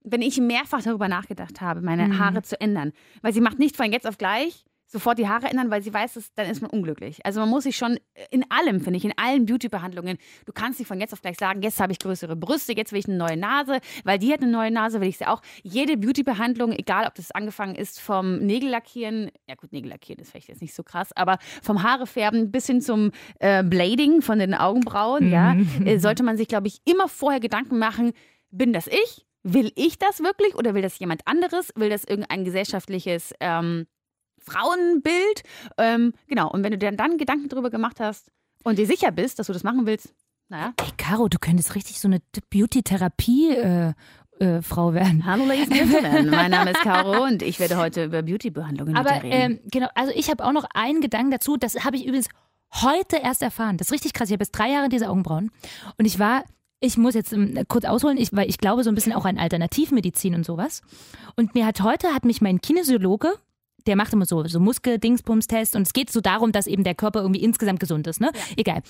wenn 0.03 0.21
ich 0.21 0.39
mehrfach 0.39 0.81
darüber 0.81 1.09
nachgedacht 1.09 1.59
habe, 1.59 1.81
meine 1.81 2.07
Mhm. 2.07 2.19
Haare 2.19 2.41
zu 2.43 2.59
ändern. 2.61 2.93
Weil 3.21 3.33
sie 3.33 3.41
macht 3.41 3.59
nicht 3.59 3.75
von 3.75 3.91
jetzt 3.91 4.07
auf 4.07 4.17
gleich 4.17 4.63
sofort 4.87 5.19
die 5.19 5.27
Haare 5.27 5.47
ändern, 5.47 5.69
weil 5.69 5.81
sie 5.83 5.93
weiß, 5.93 6.13
dass, 6.13 6.33
dann 6.33 6.49
ist 6.49 6.61
man 6.61 6.71
unglücklich. 6.71 7.25
Also 7.25 7.41
man 7.41 7.49
muss 7.49 7.63
sich 7.63 7.75
schon 7.75 7.99
in 8.31 8.49
allem, 8.49 8.81
finde 8.81 8.97
ich, 8.97 9.05
in 9.05 9.13
allen 9.17 9.45
Beauty-Behandlungen, 9.45 10.17
du 10.45 10.53
kannst 10.53 10.79
nicht 10.79 10.87
von 10.87 10.99
jetzt 10.99 11.13
auf 11.13 11.21
gleich 11.21 11.37
sagen, 11.37 11.61
jetzt 11.61 11.79
habe 11.79 11.91
ich 11.91 11.99
größere 11.99 12.35
Brüste, 12.35 12.73
jetzt 12.75 12.93
will 12.93 12.99
ich 12.99 13.07
eine 13.07 13.17
neue 13.17 13.37
Nase, 13.37 13.79
weil 14.05 14.17
die 14.17 14.31
hat 14.31 14.41
eine 14.41 14.51
neue 14.51 14.71
Nase, 14.71 15.01
will 15.01 15.09
ich 15.09 15.17
sie 15.17 15.25
auch. 15.25 15.41
Jede 15.61 15.97
Beauty-Behandlung, 15.97 16.71
egal 16.71 17.05
ob 17.05 17.15
das 17.15 17.31
angefangen 17.31 17.75
ist 17.75 17.99
vom 17.99 18.39
Nägellackieren, 18.39 19.29
ja 19.47 19.55
gut, 19.55 19.73
Nägellackieren 19.73 20.21
ist 20.21 20.31
vielleicht 20.31 20.47
jetzt 20.47 20.61
nicht 20.61 20.73
so 20.73 20.83
krass, 20.83 21.11
aber 21.15 21.37
vom 21.61 21.83
Haarefärben 21.83 22.51
bis 22.51 22.67
hin 22.67 22.81
zum 22.81 23.11
äh, 23.39 23.63
Blading 23.63 24.21
von 24.21 24.39
den 24.39 24.53
Augenbrauen, 24.53 25.29
ja, 25.29 25.55
äh, 25.83 25.99
sollte 25.99 26.23
man 26.23 26.37
sich, 26.37 26.47
glaube 26.47 26.67
ich, 26.67 26.79
immer 26.85 27.09
vorher 27.09 27.39
Gedanken 27.39 27.77
machen, 27.77 28.13
bin 28.51 28.71
das 28.71 28.87
ich? 28.87 29.25
Will 29.43 29.71
ich 29.75 29.97
das 29.97 30.19
wirklich 30.19 30.55
oder 30.55 30.73
will 30.73 30.81
das 30.81 30.99
jemand 30.99 31.21
anderes? 31.25 31.71
Will 31.75 31.89
das 31.89 32.03
irgendein 32.03 32.43
gesellschaftliches 32.43 33.33
ähm, 33.39 33.87
Frauenbild? 34.47 35.43
Ähm, 35.77 36.13
genau, 36.27 36.49
und 36.51 36.63
wenn 36.63 36.71
du 36.71 36.77
dir 36.77 36.91
dann 36.91 37.17
Gedanken 37.17 37.49
darüber 37.49 37.69
gemacht 37.69 37.99
hast 37.99 38.31
und 38.63 38.79
dir 38.79 38.87
sicher 38.87 39.11
bist, 39.11 39.39
dass 39.39 39.47
du 39.47 39.53
das 39.53 39.63
machen 39.63 39.85
willst, 39.85 40.13
naja. 40.49 40.73
Ey, 40.77 40.91
Caro, 40.97 41.27
du 41.27 41.37
könntest 41.39 41.75
richtig 41.75 41.99
so 41.99 42.07
eine 42.07 42.21
Beauty-Therapie 42.49 43.51
äh, 43.51 43.93
äh, 44.39 44.61
Frau 44.61 44.93
werden. 44.93 45.25
Hallo, 45.25 45.45
Ladies 45.45 45.69
and 45.71 45.91
Gentlemen, 45.91 46.29
mein 46.31 46.51
Name 46.51 46.71
ist 46.71 46.81
Caro 46.81 47.25
und 47.25 47.41
ich 47.41 47.59
werde 47.59 47.77
heute 47.77 48.05
über 48.05 48.21
Beauty-Behandlungen 48.21 48.95
Aber 48.95 49.23
ähm, 49.23 49.59
genau, 49.65 49.87
also 49.95 50.13
ich 50.15 50.29
habe 50.29 50.45
auch 50.45 50.53
noch 50.53 50.65
einen 50.73 51.01
Gedanken 51.01 51.31
dazu, 51.31 51.57
das 51.57 51.83
habe 51.83 51.97
ich 51.97 52.05
übrigens 52.05 52.29
heute 52.73 53.17
erst 53.17 53.41
erfahren. 53.41 53.77
Das 53.77 53.87
ist 53.87 53.93
richtig 53.93 54.13
krass. 54.13 54.29
Ich 54.29 54.33
habe 54.33 54.43
jetzt 54.43 54.51
drei 54.51 54.69
Jahre 54.69 54.89
diese 54.89 55.09
Augenbrauen 55.09 55.51
und 55.97 56.05
ich 56.05 56.19
war, 56.19 56.43
ich 56.79 56.97
muss 56.97 57.15
jetzt 57.15 57.33
ähm, 57.33 57.59
kurz 57.67 57.85
ausholen, 57.85 58.17
ich, 58.17 58.31
weil 58.31 58.49
ich 58.49 58.57
glaube 58.57 58.83
so 58.83 58.89
ein 58.89 58.95
bisschen 58.95 59.13
auch 59.13 59.25
an 59.25 59.37
Alternativmedizin 59.37 60.35
und 60.35 60.45
sowas. 60.45 60.81
Und 61.35 61.55
mir 61.55 61.65
hat 61.65 61.81
heute, 61.81 62.13
hat 62.13 62.23
mich 62.23 62.41
mein 62.41 62.61
Kinesiologe, 62.61 63.33
der 63.87 63.95
macht 63.95 64.13
immer 64.13 64.25
so, 64.25 64.43
so 64.45 64.59
Muskel-Dingsbums-Test 64.59 65.75
und 65.75 65.83
es 65.83 65.93
geht 65.93 66.11
so 66.11 66.21
darum, 66.21 66.51
dass 66.51 66.67
eben 66.67 66.83
der 66.83 66.95
Körper 66.95 67.21
irgendwie 67.21 67.41
insgesamt 67.43 67.79
gesund 67.79 68.05
ist, 68.07 68.21
ne? 68.21 68.31
Egal. 68.55 68.81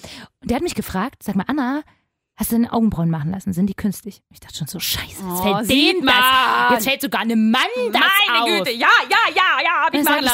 Und 0.41 0.49
der 0.51 0.55
hat 0.55 0.63
mich 0.63 0.75
gefragt, 0.75 1.23
sag 1.23 1.35
mal, 1.35 1.45
Anna, 1.47 1.81
hast 2.35 2.51
du 2.51 2.55
deine 2.55 2.71
Augenbrauen 2.71 3.09
machen 3.09 3.31
lassen? 3.31 3.51
Sind 3.53 3.67
die 3.67 3.73
künstlich? 3.73 4.21
Ich 4.31 4.39
dachte 4.39 4.57
schon 4.57 4.67
so, 4.67 4.79
scheiße, 4.79 5.05
jetzt 5.07 5.23
Oh, 5.23 5.63
fällt 5.63 6.03
man. 6.03 6.13
das, 6.15 6.71
jetzt 6.73 6.87
fällt 6.87 7.01
sogar 7.01 7.21
einem 7.21 7.49
Mann 7.49 7.61
das 7.91 8.01
auf. 8.41 8.47
ja, 8.49 8.63
ja, 8.67 8.87
ja, 9.35 9.59
ja, 9.63 9.85
hab 9.85 9.93
Und 9.93 10.05
dann 10.05 10.23
sag 10.23 10.23
ich 10.23 10.31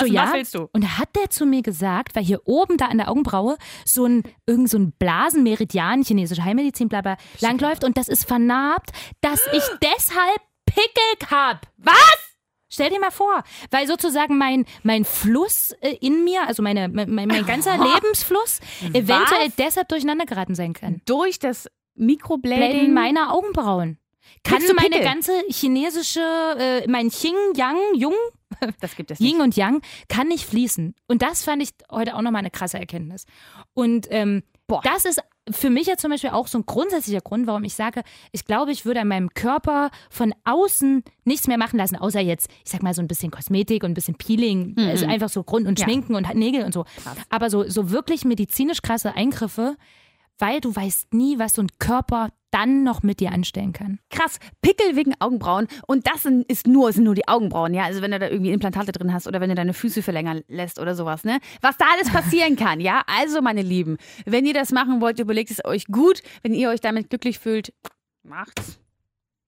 so, 0.49 0.57
ja. 0.57 0.67
Und 0.73 0.83
da 0.83 0.97
hat 0.97 1.15
der 1.15 1.29
zu 1.29 1.45
mir 1.45 1.61
gesagt, 1.61 2.15
weil 2.15 2.23
hier 2.23 2.41
oben 2.45 2.77
da 2.77 2.87
an 2.87 2.97
der 2.97 3.09
Augenbraue 3.09 3.57
so 3.85 4.05
ein 4.05 4.23
irgend 4.45 4.69
so 4.69 4.77
ein 4.79 4.91
Blasenmeridian, 4.99 6.03
chinesische 6.03 6.43
Heilmedizin, 6.43 6.89
bla 6.89 7.01
bla, 7.01 7.15
langläuft 7.39 7.83
und 7.85 7.97
das 7.97 8.07
ist 8.09 8.25
vernarbt, 8.27 8.91
dass 9.21 9.39
ich 9.53 9.63
deshalb 9.81 10.41
Pickel 10.65 11.29
hab. 11.31 11.67
Was? 11.77 12.32
Stell 12.73 12.89
dir 12.89 12.99
mal 12.99 13.11
vor, 13.11 13.43
weil 13.69 13.85
sozusagen 13.85 14.39
mein, 14.39 14.65
mein 14.81 15.05
Fluss 15.05 15.73
äh, 15.81 15.95
in 16.01 16.23
mir, 16.23 16.47
also 16.47 16.63
meine, 16.63 16.89
mein, 16.89 17.11
mein 17.11 17.45
ganzer 17.45 17.77
Lebensfluss, 17.93 18.61
eventuell 18.93 19.51
deshalb 19.59 19.89
durcheinander 19.89 20.25
geraten 20.25 20.55
sein 20.55 20.73
kann. 20.73 20.99
Durch 21.05 21.37
das 21.37 21.69
Mikroblading 21.93 22.91
meiner 22.91 23.31
Augenbrauen. 23.31 23.99
Kann 24.43 24.57
Kriegst 24.57 24.71
du 24.71 24.73
meine 24.73 24.89
Pickel? 24.89 25.03
ganze 25.05 25.43
chinesische, 25.49 26.19
äh, 26.57 26.87
mein 26.87 27.09
Xing, 27.09 27.35
Yang, 27.55 27.77
Jung, 27.95 28.15
das 28.79 28.95
gibt 28.95 29.11
es 29.11 29.19
nicht. 29.19 29.31
Yin 29.31 29.41
und 29.41 29.55
Yang 29.55 29.81
kann 30.09 30.27
nicht 30.27 30.45
fließen. 30.45 30.95
Und 31.07 31.21
das 31.21 31.43
fand 31.43 31.61
ich 31.61 31.69
heute 31.91 32.15
auch 32.15 32.21
nochmal 32.21 32.39
eine 32.39 32.49
krasse 32.49 32.79
Erkenntnis. 32.79 33.25
Und 33.75 34.07
ähm, 34.09 34.41
Boah. 34.65 34.81
das 34.83 35.05
ist 35.05 35.21
für 35.51 35.69
mich 35.69 35.87
ja 35.87 35.97
zum 35.97 36.11
Beispiel 36.11 36.29
auch 36.29 36.47
so 36.47 36.57
ein 36.57 36.65
grundsätzlicher 36.65 37.19
Grund, 37.21 37.47
warum 37.47 37.63
ich 37.65 37.73
sage, 37.75 38.03
ich 38.31 38.45
glaube, 38.45 38.71
ich 38.71 38.85
würde 38.85 39.01
an 39.01 39.09
meinem 39.09 39.33
Körper 39.33 39.91
von 40.09 40.33
außen 40.45 41.03
nichts 41.25 41.47
mehr 41.47 41.57
machen 41.57 41.77
lassen, 41.77 41.97
außer 41.97 42.21
jetzt, 42.21 42.49
ich 42.63 42.71
sag 42.71 42.81
mal, 42.81 42.93
so 42.93 43.01
ein 43.01 43.07
bisschen 43.07 43.29
Kosmetik 43.31 43.83
und 43.83 43.91
ein 43.91 43.93
bisschen 43.93 44.15
Peeling, 44.15 44.75
also 44.77 45.05
einfach 45.05 45.29
so 45.29 45.43
Grund 45.43 45.67
und 45.67 45.79
Ja. 45.79 45.85
Schminken 45.85 46.15
und 46.15 46.33
Nägel 46.33 46.63
und 46.63 46.73
so. 46.73 46.85
Krass. 47.03 47.17
Aber 47.29 47.49
so, 47.49 47.67
so 47.67 47.91
wirklich 47.91 48.23
medizinisch 48.23 48.81
krasse 48.81 49.15
Eingriffe, 49.15 49.75
weil 50.39 50.61
du 50.61 50.73
weißt 50.73 51.13
nie, 51.13 51.37
was 51.39 51.53
so 51.53 51.61
ein 51.61 51.69
Körper 51.77 52.29
dann 52.53 52.83
noch 52.83 53.03
mit 53.03 53.19
dir 53.19 53.31
anstellen 53.31 53.73
kann. 53.73 53.99
krass, 54.09 54.39
Pickel 54.61 54.95
wegen 54.95 55.13
Augenbrauen 55.19 55.67
und 55.87 56.07
das 56.07 56.23
sind, 56.23 56.49
ist 56.49 56.67
nur, 56.67 56.91
sind 56.93 57.03
nur 57.05 57.15
die 57.15 57.27
Augenbrauen, 57.27 57.73
ja, 57.73 57.83
also 57.83 58.01
wenn 58.01 58.11
du 58.11 58.19
da 58.19 58.29
irgendwie 58.29 58.51
Implantate 58.51 58.91
drin 58.91 59.13
hast 59.13 59.27
oder 59.27 59.41
wenn 59.41 59.49
du 59.49 59.55
deine 59.55 59.73
Füße 59.73 60.01
verlängern 60.03 60.41
lässt 60.47 60.79
oder 60.79 60.95
sowas, 60.95 61.23
ne, 61.23 61.39
was 61.61 61.77
da 61.77 61.85
alles 61.93 62.11
passieren 62.11 62.55
kann, 62.55 62.79
ja, 62.79 63.01
also 63.07 63.41
meine 63.41 63.61
Lieben, 63.61 63.97
wenn 64.25 64.45
ihr 64.45 64.53
das 64.53 64.71
machen 64.71 65.01
wollt, 65.01 65.19
überlegt 65.19 65.51
es 65.51 65.63
euch 65.65 65.85
gut, 65.87 66.21
wenn 66.43 66.53
ihr 66.53 66.69
euch 66.69 66.81
damit 66.81 67.09
glücklich 67.09 67.39
fühlt, 67.39 67.73
macht's. 68.23 68.79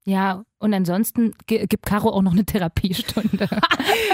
Ja, 0.07 0.43
und 0.59 0.71
ansonsten 0.71 1.33
gi- 1.47 1.65
gibt 1.65 1.83
Caro 1.87 2.09
auch 2.11 2.21
noch 2.21 2.33
eine 2.33 2.45
Therapiestunde. 2.45 3.47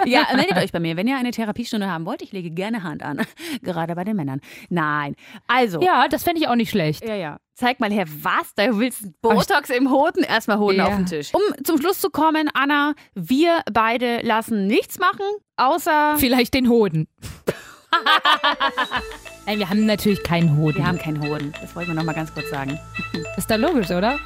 Ja, 0.06 0.26
meldet 0.36 0.58
euch 0.58 0.72
bei 0.72 0.80
mir, 0.80 0.96
wenn 0.98 1.08
ihr 1.08 1.18
eine 1.18 1.32
Therapiestunde 1.32 1.88
haben 1.90 2.06
wollt, 2.06 2.22
ich 2.22 2.32
lege 2.32 2.50
gerne 2.50 2.82
Hand 2.84 3.04
an, 3.04 3.22
gerade 3.62 3.94
bei 3.96 4.04
den 4.04 4.16
Männern. 4.16 4.40
Nein, 4.70 5.16
also, 5.48 5.82
ja, 5.82 6.08
das 6.08 6.24
fände 6.24 6.40
ich 6.42 6.48
auch 6.48 6.56
nicht 6.56 6.70
schlecht. 6.72 7.06
Ja, 7.08 7.16
ja. 7.16 7.38
Zeig 7.62 7.80
mal 7.80 7.92
her, 7.92 8.06
was? 8.24 8.56
Da 8.56 8.76
willst 8.80 9.04
du 9.04 9.14
Botox 9.22 9.70
im 9.70 9.92
Hoden? 9.92 10.24
Erstmal 10.24 10.58
Hoden 10.58 10.78
Ja. 10.78 10.88
auf 10.88 10.96
den 10.96 11.06
Tisch. 11.06 11.30
Um 11.32 11.42
zum 11.64 11.80
Schluss 11.80 12.02
zu 12.02 12.10
kommen, 12.10 12.50
Anna, 12.56 12.96
wir 13.14 13.62
beide 13.72 14.22
lassen 14.24 14.66
nichts 14.66 14.98
machen, 14.98 15.22
außer 15.58 16.16
Vielleicht 16.18 16.56
den 16.56 16.70
Hoden. 16.70 17.08
Nein, 19.46 19.60
wir 19.60 19.70
haben 19.70 19.86
natürlich 19.86 20.24
keinen 20.24 20.58
Hoden. 20.58 20.78
wir 20.80 20.88
haben 20.88 20.98
keinen 20.98 21.22
Hoden. 21.22 21.54
Das 21.62 21.76
wollte 21.76 21.92
ich 21.92 21.96
noch 21.96 22.04
mal 22.04 22.14
ganz 22.14 22.34
kurz 22.34 22.50
sagen. 22.50 22.80
Ist 23.38 23.52
da 23.52 23.58
logisch, 23.58 23.92
oder? 23.92 24.18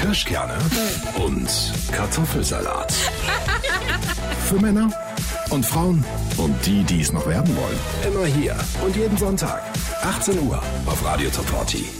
Kirschkerne 0.00 0.56
und 1.16 1.50
Kartoffelsalat. 1.90 2.92
Für 4.48 4.54
Männer 4.60 4.88
und 5.50 5.66
Frauen 5.66 6.04
und 6.36 6.54
die, 6.66 6.82
die 6.84 7.00
es 7.00 7.12
noch 7.12 7.26
werden 7.26 7.54
wollen. 7.56 7.78
Immer 8.06 8.26
hier 8.26 8.56
und 8.84 8.96
jeden 8.96 9.16
Sonntag. 9.16 9.62
18 10.02 10.38
Uhr 10.48 10.62
auf 10.86 11.04
Radio 11.04 11.30
Top 11.30 11.48
40. 11.50 11.99